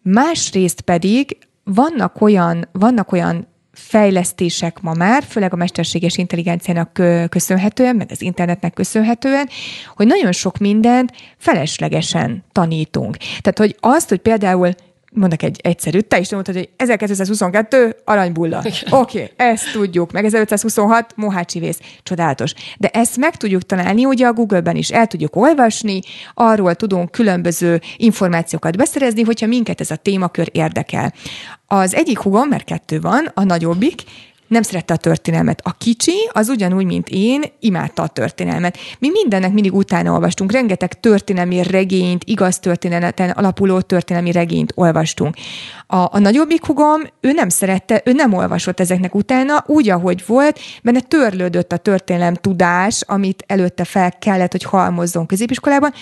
[0.01, 8.07] Másrészt pedig vannak olyan, vannak olyan fejlesztések ma már, főleg a mesterséges intelligenciának köszönhetően, meg
[8.11, 9.49] az internetnek köszönhetően,
[9.95, 13.17] hogy nagyon sok mindent feleslegesen tanítunk.
[13.17, 14.73] Tehát, hogy azt, hogy például
[15.13, 18.57] mondok egy egyszerű, te is mondtad, hogy 1222 aranybulla.
[18.57, 21.79] Oké, okay, ezt tudjuk, meg 1526 mohácsi vész.
[22.03, 22.53] Csodálatos.
[22.77, 25.99] De ezt meg tudjuk találni ugye a Google-ben is, el tudjuk olvasni,
[26.33, 31.13] arról tudunk különböző információkat beszerezni, hogyha minket ez a témakör érdekel.
[31.67, 34.01] Az egyik hugom, mert kettő van, a nagyobbik,
[34.53, 35.61] nem szerette a történelmet.
[35.63, 38.77] A kicsi, az ugyanúgy, mint én, imádta a történelmet.
[38.99, 40.51] Mi mindennek mindig utána olvastunk.
[40.51, 45.35] Rengeteg történelmi regényt, igaz történeten alapuló történelmi regényt olvastunk.
[45.87, 50.59] A, a nagyobbik hugom, ő nem szerette, ő nem olvasott ezeknek utána, úgy, ahogy volt,
[50.83, 55.93] benne törlődött a történelem tudás, amit előtte fel kellett, hogy halmozzon középiskolában,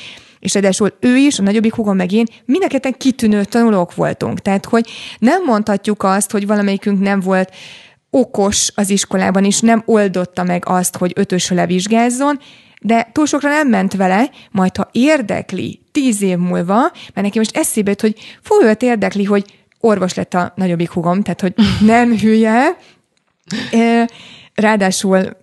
[0.41, 4.39] és ráadásul ő is, a nagyobbik hugom meg én, mindenketten kitűnő tanulók voltunk.
[4.39, 4.89] Tehát, hogy
[5.19, 7.53] nem mondhatjuk azt, hogy valamelyikünk nem volt
[8.11, 12.39] okos az iskolában is, nem oldotta meg azt, hogy ötösöle vizsgázzon,
[12.81, 17.57] de túl sokra nem ment vele, majd ha érdekli tíz év múlva, mert neki most
[17.57, 19.45] eszébe jut, hogy fú, őt érdekli, hogy
[19.79, 22.77] orvos lett a nagyobbik hugom, tehát hogy nem hülye,
[24.53, 25.37] ráadásul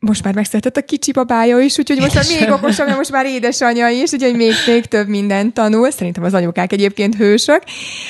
[0.00, 3.26] most már megszületett a kicsi babája is, úgyhogy most már még okosabb, mert most már
[3.26, 5.90] édesanyja is, úgyhogy még, még több mindent tanul.
[5.90, 7.62] Szerintem az anyukák egyébként hősök.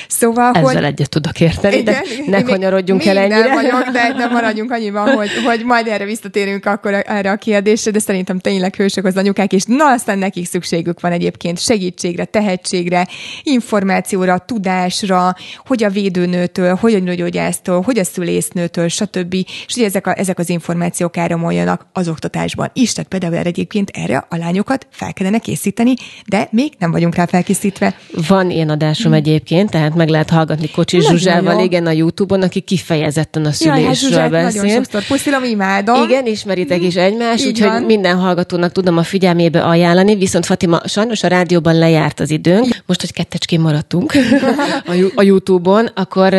[0.07, 0.83] Szóval, Ezzel hogy...
[0.83, 3.39] egyet tudok érteni, igen, de ne kanyarodjunk el ennyire.
[3.39, 7.91] Nem vagyok, de nem maradjunk annyiban, hogy, hogy majd erre visszatérünk akkor erre a kérdésre,
[7.91, 13.07] de szerintem tényleg hősök az anyukák, és na aztán nekik szükségük van egyébként segítségre, tehetségre,
[13.43, 15.35] információra, tudásra,
[15.65, 19.33] hogy a védőnőtől, hogy a nőgyógyásztól, hogy a szülésznőtől, stb.
[19.33, 23.89] És ugye ezek, a, ezek az információk áramoljanak vannak az oktatásban is, tehát például egyébként
[23.93, 25.93] erre a lányokat fel kellene készíteni,
[26.27, 27.95] de még nem vagyunk rá felkészítve.
[28.27, 29.21] Van ilyen adásom hmm.
[29.21, 31.63] egyébként, tehát meg lehet hallgatni Kocsi Nagyon Zsuzsával, jó.
[31.63, 34.61] igen, a Youtube-on, aki kifejezetten a szülésről Jaj, hát beszél.
[34.61, 36.03] Nagyon sokszor puszilom, imádom.
[36.03, 41.27] Igen, ismeritek is egymást, úgyhogy minden hallgatónak tudom a figyelmébe ajánlani, viszont Fatima, sajnos a
[41.27, 44.13] rádióban lejárt az időnk, most, hogy kettecskén maradtunk
[45.15, 46.33] a Youtube-on, akkor,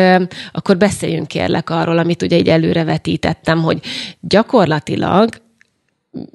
[0.51, 3.79] akkor beszéljünk kérlek arról, amit ugye így előrevetítettem, hogy
[4.19, 5.29] gyakorlatilag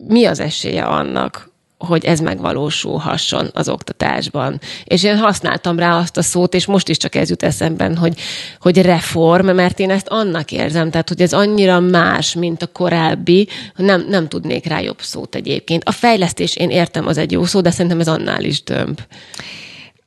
[0.09, 4.61] mi az esélye annak, hogy ez megvalósulhasson az oktatásban.
[4.85, 8.20] És én használtam rá azt a szót, és most is csak ez jut eszemben, hogy,
[8.61, 13.49] hogy reform, mert én ezt annak érzem, tehát hogy ez annyira más, mint a korábbi,
[13.77, 15.85] nem, nem tudnék rá jobb szót egyébként.
[15.85, 19.01] A fejlesztés, én értem, az egy jó szó, de szerintem ez annál is több.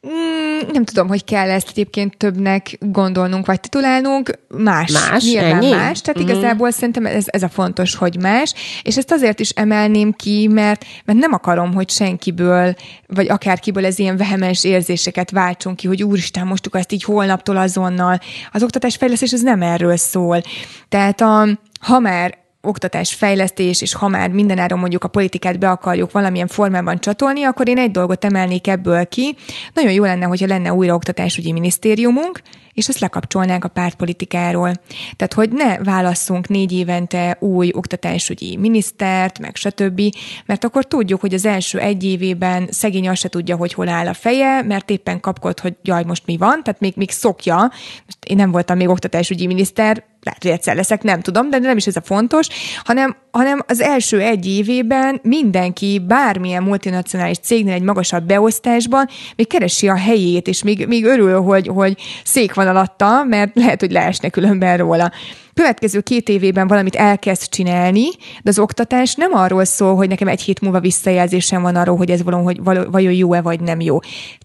[0.08, 4.32] Mm, nem tudom, hogy kell ezt egyébként többnek gondolnunk, vagy titulálnunk.
[4.48, 4.92] Más.
[4.92, 5.24] Más?
[5.24, 5.70] Nyilván ennyi?
[5.70, 6.02] más.
[6.02, 6.30] Tehát mm-hmm.
[6.30, 8.54] igazából szerintem ez, ez a fontos, hogy más.
[8.84, 12.76] És ezt azért is emelném ki, mert, mert nem akarom, hogy senkiből,
[13.08, 18.20] vagy akárkiből ez ilyen vehemens érzéseket váltson ki, hogy úristen, mostuk ezt így holnaptól azonnal.
[18.52, 20.42] Az oktatásfejlesztés ez nem erről szól.
[20.90, 21.48] Tehát a,
[21.80, 27.00] ha már oktatás, fejlesztés, és ha már mindenáron mondjuk a politikát be akarjuk valamilyen formában
[27.00, 29.36] csatolni, akkor én egy dolgot emelnék ebből ki.
[29.74, 32.42] Nagyon jó lenne, hogyha lenne újra oktatásügyi minisztériumunk,
[32.80, 34.72] és ezt lekapcsolnánk a pártpolitikáról.
[35.16, 40.02] Tehát, hogy ne válasszunk négy évente új oktatásügyi minisztert, meg stb.,
[40.46, 44.08] mert akkor tudjuk, hogy az első egy évében szegény azt se tudja, hogy hol áll
[44.08, 47.58] a feje, mert éppen kapkod, hogy jaj, most mi van, tehát még, még szokja.
[48.06, 51.78] Most én nem voltam még oktatásügyi miniszter, lehet, hogy egyszer leszek, nem tudom, de nem
[51.78, 52.48] is ez a fontos,
[52.84, 59.88] hanem, hanem az első egy évében mindenki bármilyen multinacionális cégnél egy magasabb beosztásban még keresi
[59.88, 64.30] a helyét, és még, még örül, hogy, hogy szék van alatta, mert lehet, hogy leesne
[64.30, 65.12] különben róla
[65.60, 68.08] következő két évében valamit elkezd csinálni,
[68.44, 72.12] de az oktatás nem arról szól, hogy nekem egy hét múlva visszajelzésem van arról, hogy
[72.12, 74.00] ez valahogy vajon jó-e vagy nem jó.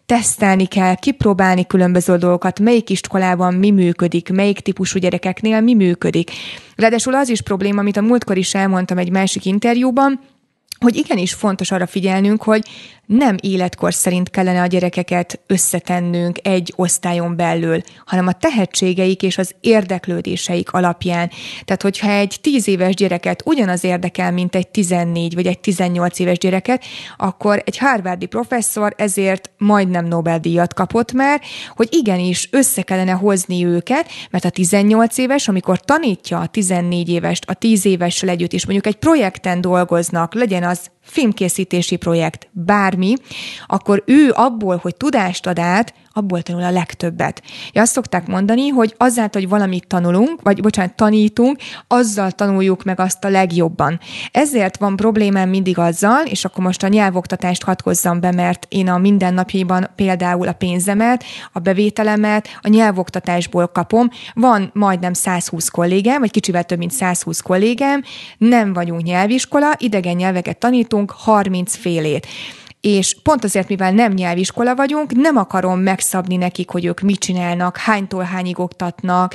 [0.06, 6.30] Tesztelni kell, kipróbálni különböző dolgokat, melyik iskolában mi működik, melyik típusú gyerekeknél mi működik.
[6.76, 10.20] Ráadásul az is probléma, amit a múltkor is elmondtam egy másik interjúban,
[10.78, 12.62] hogy igenis fontos arra figyelnünk, hogy
[13.06, 19.54] nem életkor szerint kellene a gyerekeket összetennünk egy osztályon belül, hanem a tehetségeik és az
[19.60, 21.30] érdeklődéseik alapján.
[21.64, 26.38] Tehát, hogyha egy tíz éves gyereket ugyanaz érdekel, mint egy 14 vagy egy 18 éves
[26.38, 26.84] gyereket,
[27.16, 31.40] akkor egy Harvardi professzor ezért majdnem Nobel-díjat kapott már,
[31.76, 37.44] hogy igenis össze kellene hozni őket, mert a 18 éves, amikor tanítja a 14 évest
[37.46, 43.14] a 10 évessel együtt, és mondjuk egy projekten dolgoznak, legyen az filmkészítési projekt, bármi,
[43.66, 47.42] akkor ő abból, hogy tudást ad át, abból tanul a legtöbbet.
[47.72, 51.58] Ja, azt szokták mondani, hogy azáltal, hogy valamit tanulunk, vagy bocsánat, tanítunk,
[51.88, 54.00] azzal tanuljuk meg azt a legjobban.
[54.32, 58.98] Ezért van problémám mindig azzal, és akkor most a nyelvoktatást hatkozzam be, mert én a
[58.98, 64.08] mindennapjaiban például a pénzemet, a bevételemet a nyelvoktatásból kapom.
[64.34, 68.02] Van majdnem 120 kollégám, vagy kicsivel több mint 120 kollégám,
[68.38, 72.26] nem vagyunk nyelviskola, idegen nyelveket tanítunk 30 félét
[72.84, 77.76] és pont azért, mivel nem nyelviskola vagyunk, nem akarom megszabni nekik, hogy ők mit csinálnak,
[77.76, 79.34] hánytól hányig oktatnak,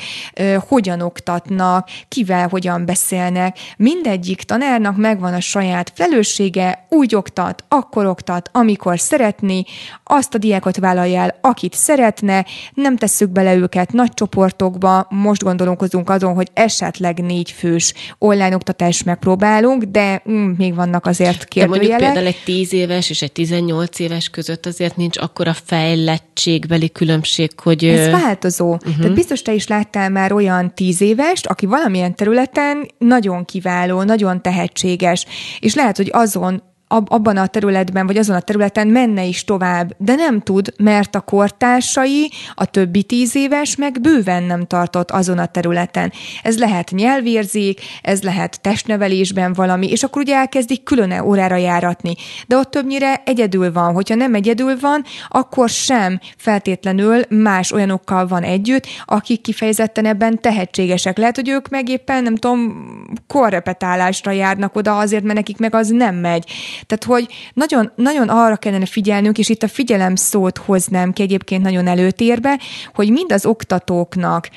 [0.68, 3.58] hogyan oktatnak, kivel hogyan beszélnek.
[3.78, 9.64] Mindegyik tanárnak megvan a saját felelőssége, úgy oktat, akkor oktat, amikor szeretni,
[10.04, 16.10] azt a diákot vállalja el, akit szeretne, nem tesszük bele őket nagy csoportokba, most gondolkozunk
[16.10, 21.88] azon, hogy esetleg négy fős online oktatást megpróbálunk, de mm, még vannak azért kérdőjelek.
[21.88, 26.92] De mondjuk például egy tíz éves és egy 18 éves között azért nincs akkora fejlettségbeli
[26.92, 27.84] különbség, hogy...
[27.84, 28.74] Ez változó.
[28.74, 28.98] Uh-huh.
[28.98, 34.42] Tehát biztos te is láttál már olyan tíz évest, aki valamilyen területen nagyon kiváló, nagyon
[34.42, 35.26] tehetséges,
[35.60, 40.16] és lehet, hogy azon abban a területben, vagy azon a területen menne is tovább, de
[40.16, 45.46] nem tud, mert a kortársai, a többi tíz éves meg bőven nem tartott azon a
[45.46, 46.12] területen.
[46.44, 52.16] Ez lehet nyelvérzék, ez lehet testnevelésben valami, és akkor ugye elkezdik külön órára járatni.
[52.48, 53.94] De ott többnyire egyedül van.
[53.94, 61.18] Hogyha nem egyedül van, akkor sem feltétlenül más olyanokkal van együtt, akik kifejezetten ebben tehetségesek.
[61.18, 62.88] Lehet, hogy ők meg éppen, nem tudom,
[63.28, 66.52] korrepetálásra járnak oda azért, mert nekik meg az nem megy.
[66.86, 71.64] Tehát, hogy nagyon, nagyon arra kellene figyelnünk, és itt a figyelem szót hoznám ki egyébként
[71.64, 72.60] nagyon előtérbe,
[72.94, 74.50] hogy mind az oktatóknak,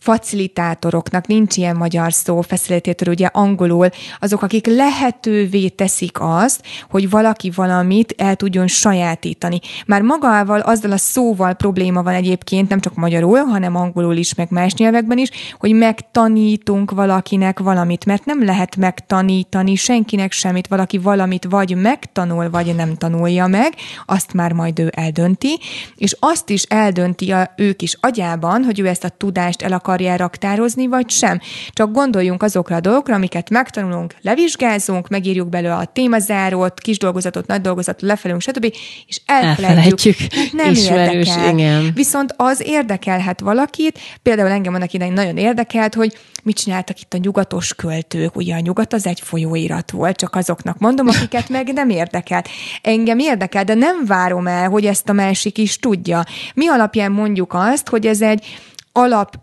[0.00, 3.88] facilitátoroknak, nincs ilyen magyar szó, facilitator ugye angolul,
[4.20, 9.60] azok, akik lehetővé teszik azt, hogy valaki valamit el tudjon sajátítani.
[9.86, 14.50] Már magával, azzal a szóval probléma van egyébként, nem csak magyarul, hanem angolul is, meg
[14.50, 21.44] más nyelvekben is, hogy megtanítunk valakinek valamit, mert nem lehet megtanítani senkinek semmit, valaki valamit
[21.44, 23.74] vagy megtanul, vagy nem tanulja meg,
[24.06, 25.58] azt már majd ő eldönti,
[25.96, 29.89] és azt is eldönti a, ők is agyában, hogy ő ezt a tudást el akar
[29.90, 31.40] akarja raktározni, vagy sem.
[31.70, 37.60] Csak gondoljunk azokra a dolgokra, amiket megtanulunk, levizsgázunk, megírjuk belőle a témazárót, kis dolgozatot, nagy
[37.60, 38.74] dolgozatot, lefelünk, stb.
[39.06, 40.16] És elfelejtjük.
[40.52, 41.54] Nem Ismerős, érdekel.
[41.54, 41.90] Igen.
[41.94, 47.18] Viszont az érdekelhet valakit, például engem annak idején nagyon érdekelt, hogy mit csináltak itt a
[47.18, 48.36] nyugatos költők.
[48.36, 52.48] Ugye a nyugat az egy folyóirat volt, csak azoknak mondom, akiket meg nem érdekelt.
[52.82, 56.24] Engem érdekel, de nem várom el, hogy ezt a másik is tudja.
[56.54, 58.46] Mi alapján mondjuk azt, hogy ez egy
[58.92, 59.36] alap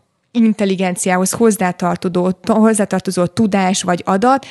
[0.45, 4.45] intelligenciához hozzátartozó, hozzátartozó tudás vagy adat,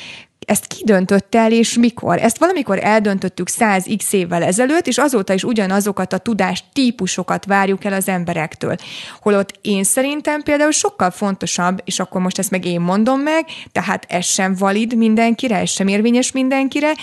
[0.47, 2.21] ezt ki döntött el, és mikor?
[2.21, 7.83] Ezt valamikor eldöntöttük 100 x évvel ezelőtt, és azóta is ugyanazokat a tudás típusokat várjuk
[7.83, 8.75] el az emberektől.
[9.21, 14.05] Holott én szerintem például sokkal fontosabb, és akkor most ezt meg én mondom meg, tehát
[14.09, 16.93] ez sem valid mindenkire, ez sem érvényes mindenkire,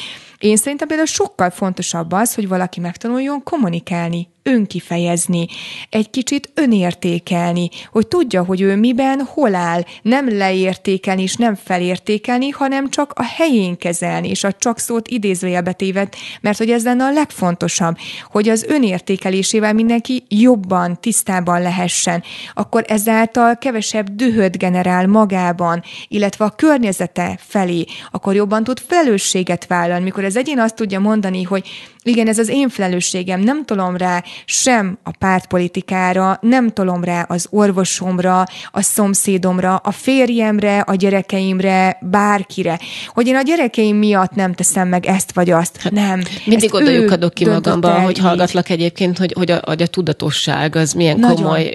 [0.44, 5.46] én szerintem például sokkal fontosabb az, hogy valaki megtanuljon kommunikálni, önkifejezni,
[5.90, 12.48] egy kicsit önértékelni, hogy tudja, hogy ő miben, hol áll, nem leértékelni és nem felértékelni,
[12.48, 17.04] hanem csak a helyén kezelni, és a csak szót idézőjelbe téved, mert hogy ez lenne
[17.04, 17.96] a legfontosabb,
[18.30, 22.22] hogy az önértékelésével mindenki jobban, tisztában lehessen,
[22.54, 30.04] akkor ezáltal kevesebb dühöt generál magában, illetve a környezete felé, akkor jobban tud felelősséget vállalni,
[30.04, 31.68] mikor az egyén azt tudja mondani, hogy
[32.04, 37.46] igen, ez az én felelősségem, nem tolom rá sem a pártpolitikára, nem tolom rá az
[37.50, 42.78] orvosomra, a szomszédomra, a férjemre, a gyerekeimre, bárkire.
[43.08, 45.76] Hogy én a gyerekeim miatt nem teszem meg ezt vagy azt.
[45.76, 46.22] Hát, nem.
[46.44, 50.92] Mindig oda lyukadok ki magamban, hogy hallgatlak egyébként, hogy, hogy, a, hogy a tudatosság az
[50.92, 51.36] milyen Nagyon.
[51.36, 51.70] komoly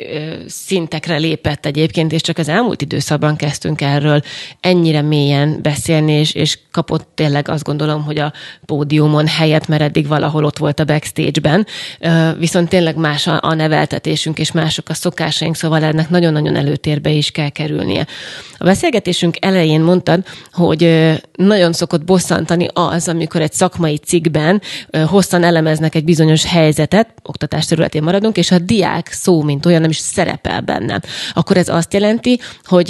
[0.47, 4.21] szintekre lépett egyébként, és csak az elmúlt időszakban kezdtünk erről
[4.59, 8.34] ennyire mélyen beszélni, és, és kapott tényleg azt gondolom, hogy a
[8.65, 11.67] pódiumon helyet, mert eddig valahol ott volt a backstage-ben,
[12.38, 17.49] viszont tényleg más a, neveltetésünk, és mások a szokásaink, szóval ennek nagyon-nagyon előtérbe is kell
[17.49, 18.07] kerülnie.
[18.57, 24.61] A beszélgetésünk elején mondtad, hogy nagyon szokott bosszantani az, amikor egy szakmai cikkben
[25.05, 29.89] hosszan elemeznek egy bizonyos helyzetet, oktatás területén maradunk, és a diák szó, mint olyan nem
[29.89, 31.01] is szerepel benne.
[31.34, 32.89] Akkor ez azt jelenti, hogy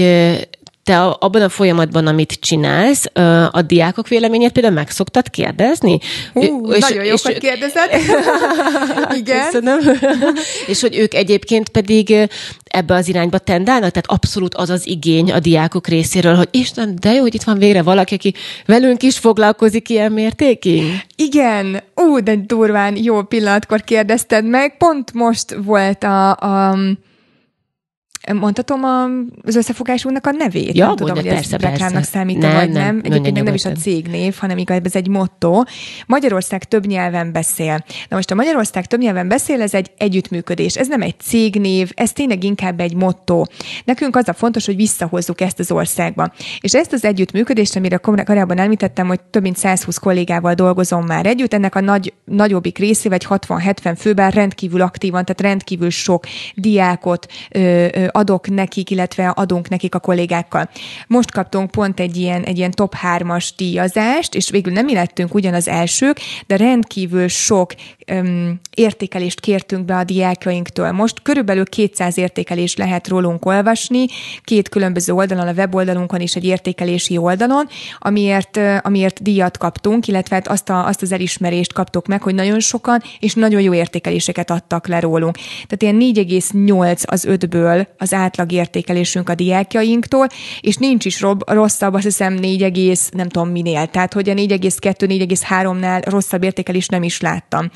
[0.84, 3.06] te abban a folyamatban, amit csinálsz,
[3.52, 6.00] a diákok véleményét például meg szoktad kérdezni?
[6.34, 7.90] Hú, és, nagyon jó, hogy kérdezed.
[9.20, 9.46] Igen.
[9.46, 9.80] Köszönöm.
[10.68, 12.30] és hogy ők egyébként pedig
[12.64, 17.14] ebbe az irányba tendálnak, tehát abszolút az az igény a diákok részéről, hogy Isten, de
[17.14, 18.34] jó, hogy itt van végre valaki, aki
[18.66, 20.84] velünk is foglalkozik ilyen mértékig.
[21.16, 24.78] Igen, ú, de durván jó pillanatkor kérdezted meg.
[24.78, 26.78] Pont most volt a, a
[28.34, 28.84] Mondhatom
[29.46, 30.78] az összefogásunknak a nevét?
[30.78, 32.96] Ja, nem tudom, hogy persze, ez reklámnak számít nem, vagy nem.
[32.96, 33.02] nem.
[33.04, 35.64] Egyébként nem is a cégnév, hanem igaz, ez egy motto.
[36.06, 37.84] Magyarország több nyelven beszél.
[38.10, 40.76] Na most a Magyarország több nyelven beszél, ez egy együttműködés.
[40.76, 43.44] Ez nem egy cégnév, ez tényleg inkább egy motto.
[43.86, 46.34] Nekünk az a fontos, hogy visszahozzuk ezt az országba.
[46.60, 51.54] És ezt az együttműködést, amire korábban említettem, hogy több mint 120 kollégával dolgozom már együtt,
[51.54, 56.24] ennek a nagy, nagyobbik részével, vagy 60-70 főben rendkívül aktívan, tehát rendkívül sok
[56.56, 60.70] diákot, ö, ö, adok nekik, illetve adunk nekik a kollégákkal.
[61.08, 65.34] Most kaptunk pont egy ilyen, egy ilyen top 3-as díjazást, és végül nem mi lettünk
[65.34, 67.74] ugyanaz elsők, de rendkívül sok
[68.12, 70.92] um, értékelést kértünk be a diákjainktól.
[70.92, 74.06] Most körülbelül 200 értékelést lehet rólunk olvasni,
[74.44, 77.68] két különböző oldalon, a weboldalunkon és egy értékelési oldalon,
[78.00, 82.60] amiért, amiért díjat kaptunk, illetve hát azt, a, azt az elismerést kaptok meg, hogy nagyon
[82.60, 85.38] sokan és nagyon jó értékeléseket adtak le rólunk.
[85.68, 90.28] Tehát ilyen 4,8 az 5-ből az átlag értékelésünk a diákjainktól,
[90.62, 93.88] és nincs is rob, rosszabb, azt hiszem 4, nem tudom minél.
[93.88, 97.70] Tehát, hogy a 4,2-4,3-nál rosszabb értékelés nem is láttam.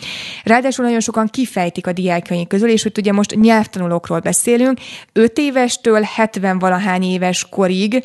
[0.43, 4.79] Ráadásul nagyon sokan kifejtik a diákjaink közül, és hogy ugye most nyelvtanulókról beszélünk,
[5.13, 8.03] 5 évestől 70 valahány éves korig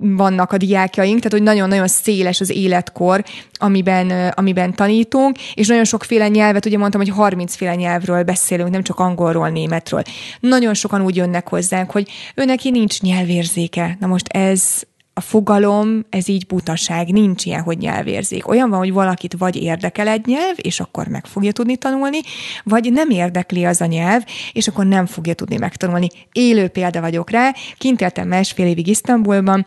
[0.00, 6.28] vannak a diákjaink, tehát hogy nagyon-nagyon széles az életkor, amiben, amiben tanítunk, és nagyon sokféle
[6.28, 10.02] nyelvet, ugye mondtam, hogy 30 féle nyelvről beszélünk, nem csak angolról, németről.
[10.40, 13.96] Nagyon sokan úgy jönnek hozzánk, hogy ő neki nincs nyelvérzéke.
[14.00, 14.82] Na most ez,
[15.14, 18.48] a fogalom, ez így butaság, nincs ilyen, hogy nyelvérzék.
[18.48, 22.20] Olyan van, hogy valakit vagy érdekel egy nyelv, és akkor meg fogja tudni tanulni,
[22.64, 26.08] vagy nem érdekli az a nyelv, és akkor nem fogja tudni megtanulni.
[26.32, 29.66] Élő példa vagyok rá, kint éltem másfél évig Isztambulban,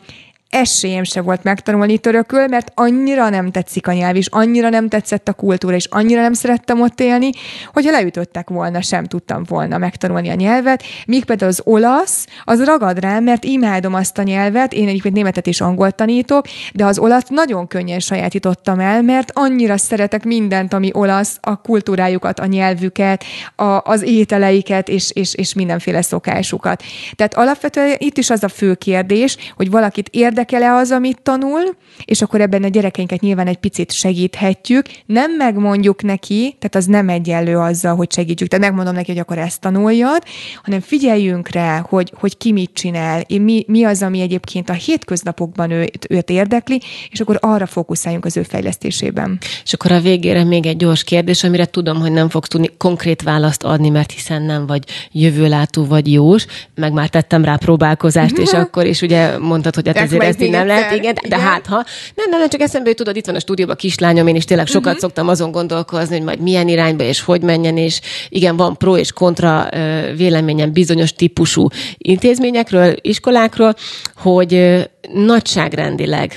[0.56, 5.28] esélyem se volt megtanulni törökül, mert annyira nem tetszik a nyelv, és annyira nem tetszett
[5.28, 7.30] a kultúra, és annyira nem szerettem ott élni,
[7.72, 10.82] hogyha leütöttek volna, sem tudtam volna megtanulni a nyelvet.
[11.06, 15.46] Míg például az olasz, az ragad rám, mert imádom azt a nyelvet, én egyébként németet
[15.46, 20.90] és angolt tanítok, de az olasz nagyon könnyen sajátítottam el, mert annyira szeretek mindent, ami
[20.92, 23.24] olasz, a kultúrájukat, a nyelvüket,
[23.56, 26.82] a, az ételeiket, és, és, és mindenféle szokásukat.
[27.14, 31.76] Tehát alapvetően itt is az a fő kérdés, hogy valakit érdekel érdekel-e az, amit tanul,
[32.04, 34.86] és akkor ebben a gyerekeinket nyilván egy picit segíthetjük.
[35.06, 38.48] Nem megmondjuk neki, tehát az nem egyenlő azzal, hogy segítsük.
[38.48, 40.22] Tehát megmondom neki, hogy akkor ezt tanuljad,
[40.62, 45.70] hanem figyeljünk rá, hogy, hogy ki mit csinál, mi, mi az, ami egyébként a hétköznapokban
[45.70, 46.80] őt, őt érdekli,
[47.10, 49.38] és akkor arra fókuszáljunk az ő fejlesztésében.
[49.64, 53.22] És akkor a végére még egy gyors kérdés, amire tudom, hogy nem fogsz tudni konkrét
[53.22, 58.52] választ adni, mert hiszen nem vagy jövőlátó vagy jós, meg már tettem rá próbálkozást, és
[58.62, 61.40] akkor is ugye mondtad, hogy hát ezért ezt így nem lehet, igen, de, igen.
[61.40, 64.36] hát ha, nem, nem, nem, csak eszembe hogy tudod, itt van a stúdióban kislányom, én
[64.36, 65.00] is tényleg sokat uh-huh.
[65.00, 69.12] szoktam azon gondolkozni, hogy majd milyen irányba és hogy menjen, és igen, van pro és
[69.12, 69.68] kontra
[70.16, 71.68] véleményem bizonyos típusú
[71.98, 73.74] intézményekről, iskolákról,
[74.14, 76.36] hogy nagyságrendileg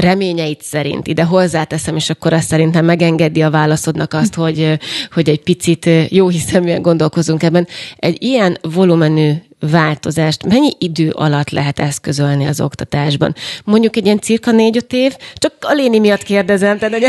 [0.00, 4.78] reményeit szerint ide hozzáteszem, és akkor azt szerintem megengedi a válaszodnak azt, hogy,
[5.12, 7.68] hogy egy picit jó hiszeműen gondolkozunk ebben.
[7.96, 13.34] Egy ilyen volumenű változást mennyi idő alatt lehet eszközölni az oktatásban?
[13.64, 16.78] Mondjuk egy ilyen cirka négy-öt év, csak a Léni miatt kérdezem.
[16.78, 17.06] Tehát, hogy...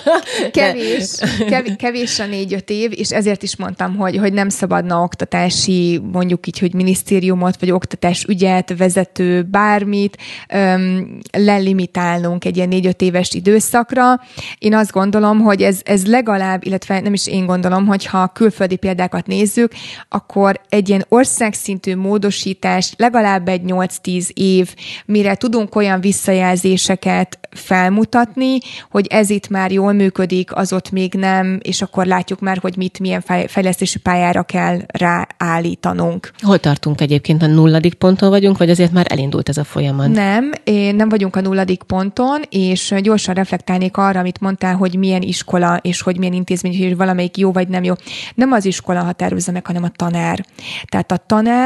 [0.52, 1.18] kevés,
[1.48, 6.46] kevés, kevés a négy-öt év, és ezért is mondtam, hogy, hogy nem szabadna oktatási, mondjuk
[6.46, 10.16] így, hogy minisztériumot, vagy oktatás ügyet, vezető, bármit
[10.48, 14.20] öm, lelimitálnunk egy ilyen négy-öt éves időszakra.
[14.58, 18.76] Én azt gondolom, hogy ez, ez legalább, illetve nem is én gondolom, hogy ha külföldi
[18.76, 19.72] példákat nézzük,
[20.08, 24.74] akkor egy ilyen országszint szintű módosítás legalább egy 8-10 év,
[25.06, 28.58] mire tudunk olyan visszajelzéseket felmutatni,
[28.90, 32.76] hogy ez itt már jól működik, az ott még nem, és akkor látjuk már, hogy
[32.76, 36.30] mit, milyen fejlesztési pályára kell ráállítanunk.
[36.40, 37.42] Hol tartunk egyébként?
[37.42, 40.08] A nulladik ponton vagyunk, vagy azért már elindult ez a folyamat?
[40.08, 40.50] Nem,
[40.96, 46.00] nem vagyunk a nulladik ponton, és gyorsan reflektálnék arra, amit mondtál, hogy milyen iskola, és
[46.00, 47.94] hogy milyen intézmény, hogy valamelyik jó vagy nem jó.
[48.34, 50.44] Nem az iskola határozza meg, hanem a tanár.
[50.86, 51.16] Tehát a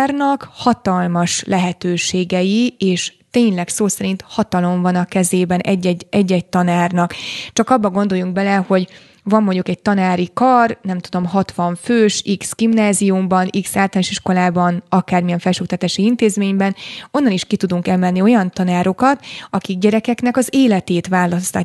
[0.02, 7.14] tanárnak hatalmas lehetőségei és tényleg szó szerint hatalom van a kezében egy-egy, egy-egy tanárnak.
[7.52, 8.88] Csak abba gondoljunk bele, hogy
[9.24, 15.38] van mondjuk egy tanári kar, nem tudom, 60 fős, X gimnáziumban, X általános iskolában, akármilyen
[15.38, 16.74] felsőoktatási intézményben,
[17.10, 21.08] onnan is ki tudunk emelni olyan tanárokat, akik gyerekeknek az életét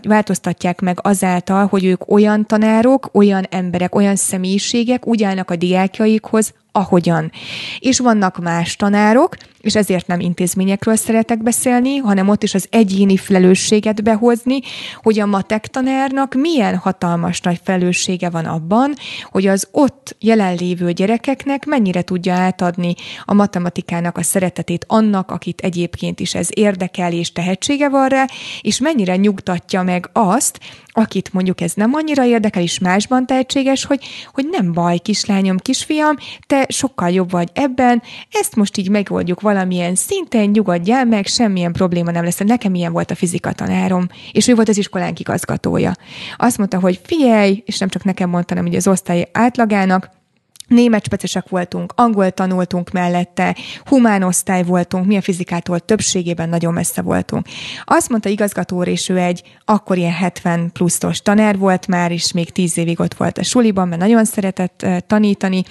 [0.04, 6.54] változtatják meg azáltal, hogy ők olyan tanárok, olyan emberek, olyan személyiségek úgy állnak a diákjaikhoz,
[6.78, 7.32] ahogyan.
[7.80, 13.18] És vannak más tanárok, és ezért nem intézményekről szeretek beszélni, hanem ott is az egyéni
[13.18, 14.60] felelősséget behozni,
[14.96, 21.66] hogy a matek tanárnak milyen hatalmas nagy felelőssége van abban, hogy az ott jelenlévő gyerekeknek
[21.66, 27.90] mennyire tudja átadni a matematikának a szeretetét annak, akit egyébként is ez érdekel és tehetsége
[27.90, 28.26] van rá,
[28.62, 30.60] és mennyire nyugtatja meg azt,
[30.98, 36.16] akit mondjuk ez nem annyira érdekel, és másban tehetséges, hogy, hogy nem baj, kislányom, kisfiam,
[36.48, 42.12] te sokkal jobb vagy ebben, ezt most így megoldjuk valamilyen szinten, nyugodjál meg, semmilyen probléma
[42.12, 42.38] nem lesz.
[42.38, 45.92] Nekem ilyen volt a fizika tanárom, és ő volt az iskolánk igazgatója.
[46.38, 50.10] Azt mondta, hogy figyelj, és nem csak nekem mondta, hanem ugye az osztály átlagának,
[50.68, 53.56] Német speciesek voltunk, angol tanultunk mellette,
[53.86, 57.46] humán osztály voltunk, mi a fizikától többségében nagyon messze voltunk.
[57.84, 62.50] Azt mondta igazgató és ő egy akkor ilyen 70 pluszos tanár volt már, és még
[62.52, 65.64] 10 évig ott volt a suliban, mert nagyon szeretett tanítani.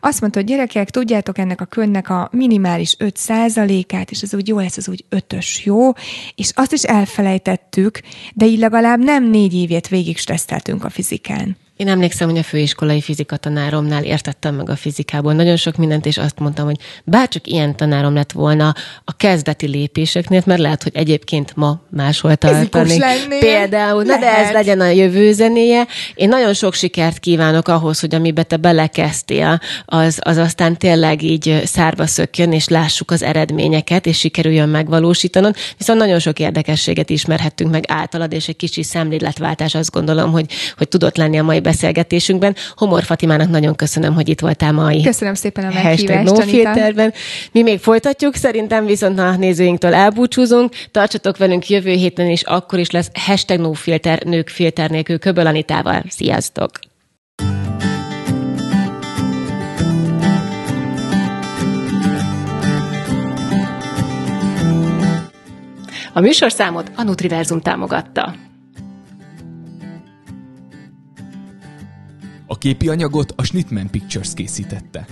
[0.00, 4.58] Azt mondta, hogy gyerekek, tudjátok ennek a könnek a minimális 5%-át, és ez úgy jó
[4.58, 5.92] lesz, az úgy ötös jó,
[6.34, 8.00] és azt is elfelejtettük,
[8.34, 11.56] de így legalább nem négy évét végig stresszeltünk a fizikán.
[11.80, 16.18] Én emlékszem, hogy a főiskolai fizika tanáromnál értettem meg a fizikából nagyon sok mindent, és
[16.18, 18.74] azt mondtam, hogy bárcsak ilyen tanárom lett volna
[19.04, 23.04] a kezdeti lépéseknél, mert lehet, hogy egyébként ma máshol tartanék.
[23.40, 25.86] Például, na de ez legyen a jövő zenéje.
[26.14, 31.62] Én nagyon sok sikert kívánok ahhoz, hogy amiben te belekezdtél, az, az aztán tényleg így
[31.64, 35.56] szárba szökjön, és lássuk az eredményeket, és sikerüljön megvalósítanod.
[35.78, 40.88] Viszont nagyon sok érdekességet ismerhettünk meg általad, és egy kicsi szemléletváltás azt gondolom, hogy, hogy
[40.88, 42.56] tudott lenni a mai beszélgetésünkben.
[42.76, 45.02] Homor Fatimának nagyon köszönöm, hogy itt voltál mai.
[45.02, 47.12] Köszönöm szépen a meghívást, no filterben.
[47.52, 50.72] Mi még folytatjuk, szerintem viszont a nézőinktől elbúcsúzunk.
[50.90, 55.46] Tartsatok velünk jövő héten, és akkor is lesz hashtag no filter, nők filter nélkül Köböl
[55.46, 56.02] Anitával.
[56.08, 56.70] Sziasztok!
[66.12, 68.49] A műsorszámot a Nutriverzum támogatta.
[72.50, 75.06] A képi anyagot a Schnittman Pictures készítette.